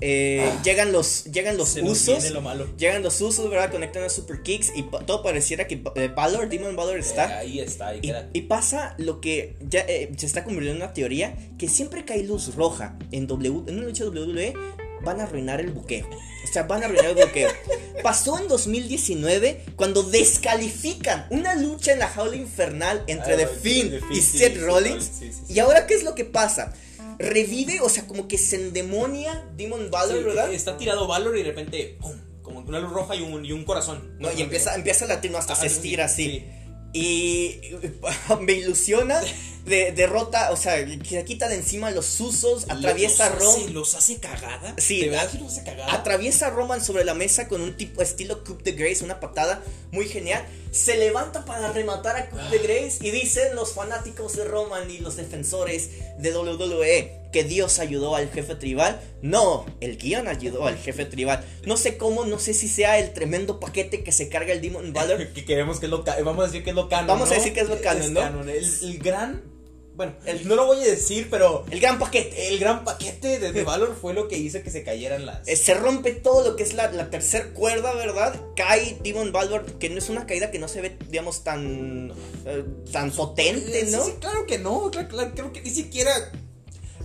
[0.00, 0.62] eh, Ah.
[0.64, 2.66] llegan los llegan los usos viene lo malo.
[2.76, 6.74] llegan los usos verdad conectan a super kicks y todo pareciera que eh, Valor Demon
[6.76, 7.38] Valor Eh, está.
[7.38, 8.00] ahí está, ahí
[8.32, 12.14] y, pasa lo que ya eh, se está convirtiendo en una teoría que siempre que
[12.14, 14.54] hay luz roja en W en una lucha WWE
[15.02, 16.06] van a arruinar el buqueo.
[16.44, 17.50] O sea van a arruinar el buqueo.
[18.02, 24.00] Pasó en 2019 cuando descalifican una lucha en la jaula infernal entre Ah, The Finn
[24.10, 25.52] y Seth Rollins Rollins, sí, sí, sí.
[25.54, 26.72] y ahora qué es lo que pasa
[27.20, 31.42] revive o sea como que se endemonia Demon Valor Sí, verdad Está tirado Valor y
[31.42, 32.12] de repente, ¡pum!
[32.42, 34.16] Como una luz roja y un, y un corazón.
[34.18, 36.30] no, y empieza, empieza a latir, no, hasta se estira sí, así.
[36.40, 36.44] sí.
[36.92, 37.60] Y
[38.40, 39.20] me ilusiona,
[39.64, 40.84] de, derrota, o sea,
[41.24, 43.60] quita de encima los usos, atraviesa a los Roman.
[43.62, 44.74] hace, ¿Los hace cagada?
[44.78, 45.94] Sí, ¿De verdad a- que los hace cagada?
[45.94, 49.62] Atraviesa a Roman sobre la mesa con un tipo estilo Coup de Grace, una patada
[49.92, 50.44] muy genial.
[50.70, 54.98] Se levanta para rematar a Coup de Grace y dicen los fanáticos de Roman y
[54.98, 59.00] los defensores de WWE que Dios ayudó al jefe tribal.
[59.22, 61.44] No, el guion ayudó al jefe tribal.
[61.64, 64.92] No sé cómo, no sé si sea el tremendo paquete que se carga el Demon
[64.92, 65.28] Valor.
[65.32, 67.06] que queremos que es lo vamos a decir que es lo canon.
[67.06, 68.42] Vamos a decir que es lo canon, ¿no?
[68.42, 69.59] El, el gran.
[69.94, 71.64] Bueno, el- no lo voy a decir, pero.
[71.70, 72.48] El gran paquete.
[72.48, 75.46] El gran paquete de, de Valor fue lo que hizo que se cayeran las.
[75.46, 78.40] Eh, Se rompe todo lo que es la, la tercer cuerda, ¿verdad?
[78.56, 82.12] Cae Demon Valor, que no es una caída que no se ve, digamos, tan,
[82.46, 84.04] eh, tan potente, Sí, ¿no?
[84.04, 86.12] sí, claro que no, claro, claro, creo que ni siquiera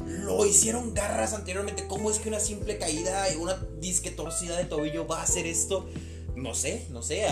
[0.06, 1.86] lo hicieron garras anteriormente.
[1.88, 5.46] ¿Cómo es que una simple caída y una disque torcida de tobillo va a hacer
[5.48, 5.90] esto?
[6.36, 7.24] No sé, no sé,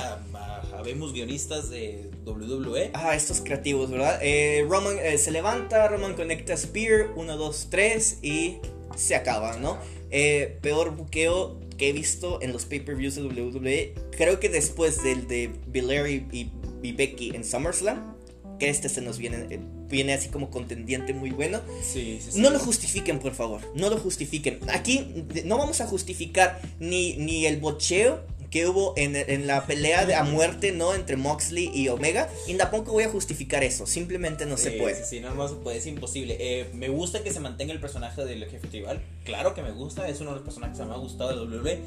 [0.76, 2.10] habemos guionistas de.
[2.26, 2.92] WWE.
[2.94, 4.18] Ah, estos creativos, ¿verdad?
[4.22, 8.58] Eh, Roman eh, se levanta, Roman conecta Spear, 1, 2, 3 y
[8.96, 9.78] se acaba, ¿no?
[10.10, 13.94] Eh, peor buqueo que he visto en los pay-per-views de WWE.
[14.16, 16.52] Creo que después del de Belair y, y-
[16.82, 18.14] y Becky en SummerSlam,
[18.60, 21.60] que este se nos viene, eh, viene así como contendiente muy bueno.
[21.82, 22.40] Sí, sí, sí.
[22.40, 23.60] No lo justifiquen, por favor.
[23.76, 24.60] No lo justifiquen.
[24.70, 28.22] Aquí no vamos a justificar ni, ni el bocheo
[28.54, 30.94] que hubo en, en la pelea de a muerte, ¿no?
[30.94, 32.30] Entre Moxley y Omega.
[32.46, 33.88] Y tampoco voy a justificar eso.
[33.88, 34.94] Simplemente no se puede.
[34.94, 36.38] Sí, sí, no, no se puede, es imposible.
[36.40, 39.02] Eh, me gusta que se mantenga el personaje del jefe tribal.
[39.24, 41.80] Claro que me gusta, es uno de los personajes que me ha gustado de WWE.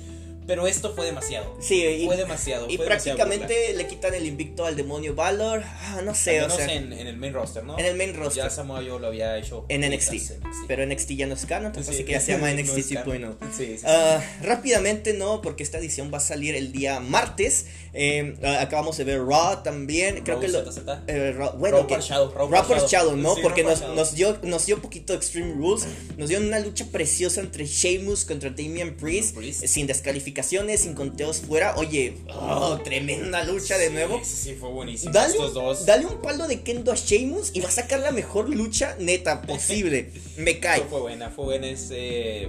[0.46, 1.56] Pero esto fue demasiado.
[1.60, 2.66] Sí, y, fue demasiado.
[2.68, 5.62] y fue demasiado prácticamente le quitan el invicto al demonio Valor.
[5.64, 6.74] Ah, no sé, o Al menos sea.
[6.74, 7.78] en, en el main roster, ¿no?
[7.78, 8.44] En el main roster.
[8.44, 9.66] Ya Samoa Joe lo había hecho.
[9.68, 10.32] En NXT.
[10.68, 12.88] Pero NXT ya no es canon, Sí, así que ya se llama no NXT es
[12.88, 13.38] canon.
[13.38, 13.50] 2.0.
[13.56, 13.84] Sí, sí, sí.
[13.86, 17.66] Ah, rápidamente, no, porque esta edición va a salir el día martes.
[17.98, 20.22] Eh, ah, acabamos de ver Raw también.
[20.22, 20.70] Creo Raw que lo.
[20.70, 20.78] ZZ.
[21.06, 22.86] eh, Raw- bueno, Raw que- Shadow, Raw Shadow.
[22.88, 23.34] Shadow, ¿no?
[23.36, 23.94] Sí, porque nos, Shadow.
[23.96, 25.86] nos dio nos dio poquito Extreme Rules.
[26.18, 29.34] Nos dio una lucha preciosa entre Sheamus contra Damian Priest.
[29.34, 29.64] Priest.
[29.64, 31.74] eh, Sin descalificaciones, sin conteos fuera.
[31.76, 34.20] Oye, oh, tremenda lucha de Sí, nuevo.
[34.22, 35.12] Sí, sí, fue buenísimo.
[35.12, 35.86] Dale Estos un, dos.
[35.86, 39.40] dale un palo de Kendo a Sheamus y va a sacar la mejor lucha neta
[39.42, 40.10] posible.
[40.36, 40.82] Me cae.
[40.82, 41.66] Fue buena, fue buena.
[41.68, 42.48] Es, eh,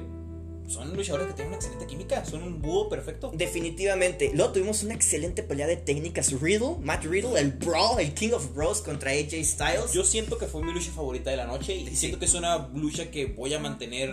[0.68, 2.24] son luchadores que tienen una excelente química.
[2.26, 3.32] Son un búho perfecto.
[3.34, 4.32] Definitivamente.
[4.34, 6.32] Luego tuvimos una excelente pelea de técnicas.
[6.40, 9.94] Riddle, Matt Riddle, el Brawl, el King of Bros contra AJ Styles.
[9.94, 11.96] Yo siento que fue mi lucha favorita de la noche y Sí.
[11.96, 14.12] siento que es una lucha que voy a mantener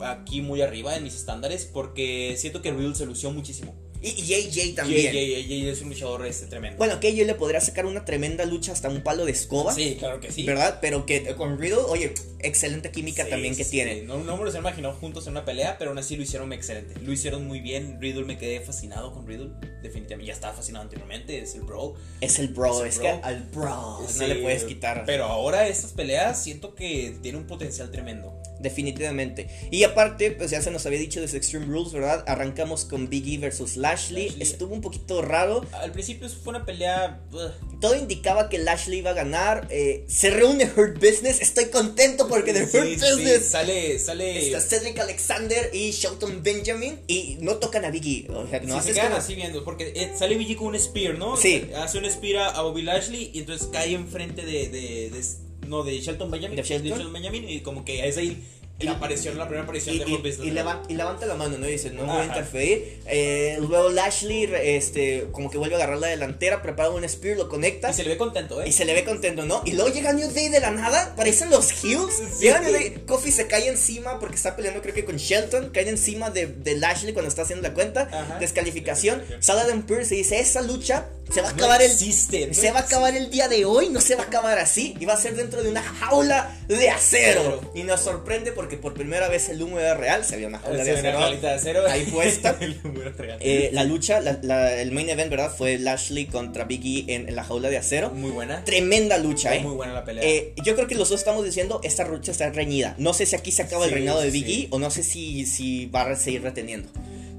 [0.00, 3.74] aquí muy arriba en mis estándares porque siento que Riddle se lució muchísimo.
[4.02, 5.12] Y, AJ también.
[5.12, 6.76] Jay, Jay, Jay es un luchador este, tremendo.
[6.78, 9.72] Bueno, que AJ le podría sacar una tremenda lucha hasta un palo de escoba.
[9.72, 10.44] sí, claro que sí.
[10.44, 10.78] ¿Verdad?
[10.80, 14.02] Pero que con Riddle, oye, excelente química Sí, también que sí, tiene.
[14.02, 16.94] No, no me los imaginado juntos en una pelea, pero aún así lo hicieron excelente.
[17.00, 17.98] Lo hicieron muy bien.
[18.00, 19.50] Riddle me quedé fascinado con Riddle.
[19.82, 20.26] Definitivamente.
[20.26, 21.38] Ya estaba fascinado anteriormente.
[21.40, 21.94] Es el bro.
[22.20, 23.24] Es el bro, Es es, el que bro.
[23.24, 25.04] al bro no le puedes quitar.
[25.06, 28.34] Pero ahora estas peleas siento que tiene un potencial tremendo.
[28.62, 29.48] Definitivamente.
[29.70, 32.24] Y aparte, pues ya se nos había dicho de sus Extreme Rules, ¿verdad?
[32.26, 34.28] Arrancamos con Biggie versus Lashley.
[34.28, 34.42] Lashley.
[34.42, 35.64] Estuvo un poquito raro.
[35.72, 37.20] Al principio fue una pelea.
[37.32, 39.66] ugh, Todo indicaba que Lashley iba a ganar.
[39.70, 41.40] Eh, se reúne Hurt Business.
[41.40, 44.46] Estoy contento porque de sí, Hurt sí, Business sale, sale.
[44.46, 47.00] está Cedric Alexander y Shelton Benjamin.
[47.06, 48.28] Y no tocan a Biggie.
[48.30, 50.78] O sea, no Sí, se quedan como- así viendo, porque eh, sale BG con un
[50.78, 51.36] spear, ¿no?
[51.36, 51.68] Sí.
[51.76, 55.82] Hace un spear a, a Bobby Lashley y entonces cae enfrente de, de, de- no,
[55.82, 56.56] de Shelton Benjamin.
[56.56, 57.12] ¿De Shelton?
[57.12, 57.48] Benjamin.
[57.48, 58.42] Y como que es ahí
[58.84, 60.46] la aparición, la primera aparición Y, de y- Hurt Business.
[60.46, 61.68] y leva- y levanta la mano, ¿no?
[61.68, 62.24] Y dice, no voy a Ajá.
[62.26, 63.00] interferir.
[63.06, 67.48] Eh, luego Lashley, este, como que vuelve a agarrar la delantera, prepara un spear, lo
[67.48, 67.90] conecta.
[67.90, 68.68] Y se le ve contento, ¿eh?
[68.68, 69.62] Y se le ve contento, ¿no?
[69.64, 72.14] Y luego llega New Day de la nada, parecen los Heels.
[72.38, 72.44] Sí.
[72.46, 75.70] Llega New Day, Kofi se cae encima porque está peleando, creo que con Shelton.
[75.70, 78.08] Cae encima de, de Lashley cuando está haciendo la cuenta.
[78.12, 78.38] Ajá.
[78.38, 79.22] Descalificación.
[79.40, 81.90] Sale Adam Pearce y dice: Esa lucha se va a No acabar el.
[81.90, 84.58] existe, no se va a acabar el día de hoy, no se va a acabar
[84.58, 84.94] así.
[85.00, 86.90] Y va a ser dentro de una jaula de.
[86.90, 87.60] Acero.
[87.74, 90.24] Y nos sorprende porque por primera vez el humo era real.
[90.24, 91.40] Se había una jaula de ve una acero.
[91.40, 91.86] de acero.
[91.88, 92.56] ahí puesta.
[92.60, 93.38] El número real.
[93.40, 95.52] Eh, la lucha, la- la- el main event, ¿verdad?
[95.56, 98.10] Fue Lashley contra Biggie en, en la jaula de acero.
[98.10, 98.64] Muy buena.
[98.64, 99.60] Tremenda lucha, ¿eh?
[99.60, 100.22] Muy buena la pelea.
[100.24, 102.94] Eh, yo creo que los dos estamos diciendo esta lucha está reñida.
[102.98, 104.62] No sé si aquí se acaba el Sí, reinado de sí, Big sí.
[104.64, 106.88] E o no sé si, si va a seguir reteniendo.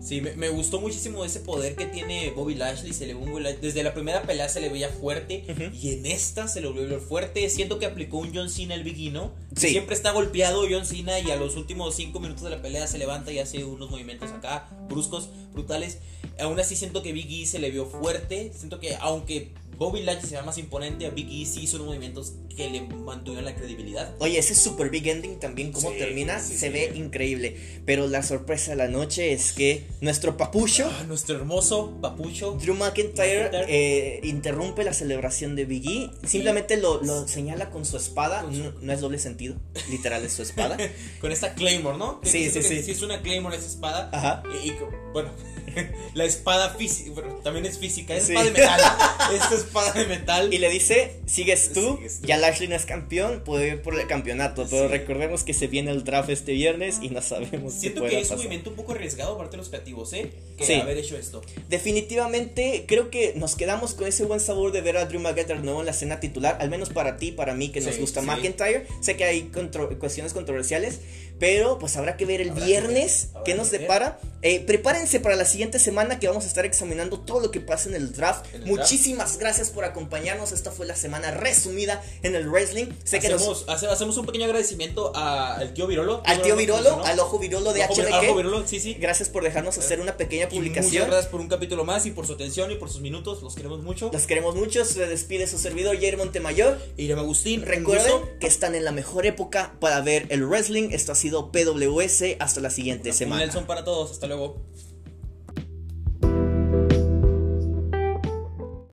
[0.04, 2.94] Sí, me, me gustó muchísimo ese poder que tiene Bobby Lashley.
[2.94, 5.46] Se le ve Desde la primera pelea se le veía fuerte.
[5.74, 7.50] Y en esta se le volvió fuerte.
[7.50, 9.32] Siento que aplicó un John Cena el Big E, ¿no?
[9.56, 9.70] Sí.
[9.70, 12.98] Siempre está golpeado John Cena y a los últimos 5 minutos de la pelea se
[12.98, 16.00] levanta y hace unos movimientos acá, bruscos, brutales.
[16.40, 18.52] Aún así siento que Big E se le vio fuerte.
[18.54, 21.88] Siento que aunque Bobby Lashley se ve más imponente, a Big E sí hizo unos
[21.88, 24.16] movimientos que le mantuvieron la credibilidad.
[24.20, 26.70] Oye, ese super big ending también, como Sí, termina, sí, se sí.
[26.70, 27.58] ve increíble.
[27.86, 32.58] Pero la sorpresa de la noche es que nuestro papucho, Ah, nuestro hermoso papucho.
[32.62, 33.66] Drew McIntyre, McIntyre.
[33.70, 36.28] eh, interrumpe la celebración de Big E.
[36.28, 38.42] Simplemente lo, lo señala con su espada.
[38.44, 39.56] Con su- No, no es doble sentido,
[39.90, 40.78] literal es su espada.
[41.22, 42.20] Con esta Claymore, ¿no?
[42.24, 42.84] Sí, sí, sí.
[42.84, 44.10] Sí, es una Claymore esa espada.
[44.14, 44.44] Ajá.
[44.64, 44.76] Y, y,
[45.14, 45.32] bueno,
[46.14, 48.34] la espada física, bueno, también es física, es Sí.
[48.34, 48.82] espada de metal.
[49.34, 50.54] Esta espada de metal.
[50.54, 52.28] Y le dice, sigues tú, Sigues tú.
[52.28, 54.92] ya Lashley no es campeón, puede ir por el campeonato, pero Sí.
[54.92, 58.30] recordemos que se viene el draft este viernes y no sabemos Siento qué que es
[58.32, 60.32] un movimiento un poco arriesgado aparte de los creativos, ¿eh?
[60.58, 60.74] Que Sí.
[60.74, 61.42] haber hecho esto.
[61.70, 65.80] Definitivamente creo que nos quedamos con ese buen sabor de ver a Drew McIntyre nuevo
[65.80, 68.28] en la escena titular, al menos para ti, para mí que nos Sí, gusta sí.
[68.28, 68.88] McIntyre.
[69.02, 71.00] Sé que hay contro- cuestiones controversiales,
[71.44, 74.18] pero pues habrá que ver el Habrá viernes que nos depara.
[74.44, 77.90] Eh, prepárense para la siguiente semana que vamos a estar examinando todo lo que pasa
[77.90, 78.46] en el draft.
[78.54, 80.54] En el Muchísimas gracias por acompañarnos.
[80.54, 82.88] Esta fue la semana resumida en el wrestling.
[83.04, 86.24] Sé que nos- hacemos, hace- hacemos un pequeño agradecimiento a- al tío Virolo.
[86.26, 87.84] al tío Virolo, al ojo Virolo de.
[87.84, 88.94] Ojo Virolo, sí, sí.
[88.94, 90.94] Gracias por dejarnos hacer una pequeña Y publicación.
[90.94, 93.42] Muchas gracias por un capítulo más y por su atención y por sus minutos.
[93.44, 94.10] Los queremos mucho.
[94.14, 94.86] Los queremos mucho.
[94.86, 96.80] Se despide su servidor Jair Montemayor.
[96.96, 100.90] Irem Agustín, Recuerden que están en la mejor época para ver el wrestling.
[100.92, 102.38] Esto ha sido PWS.
[102.40, 103.42] Hasta la siguiente semana.
[103.42, 104.12] Nelson para todos.
[104.12, 104.62] Hasta luego.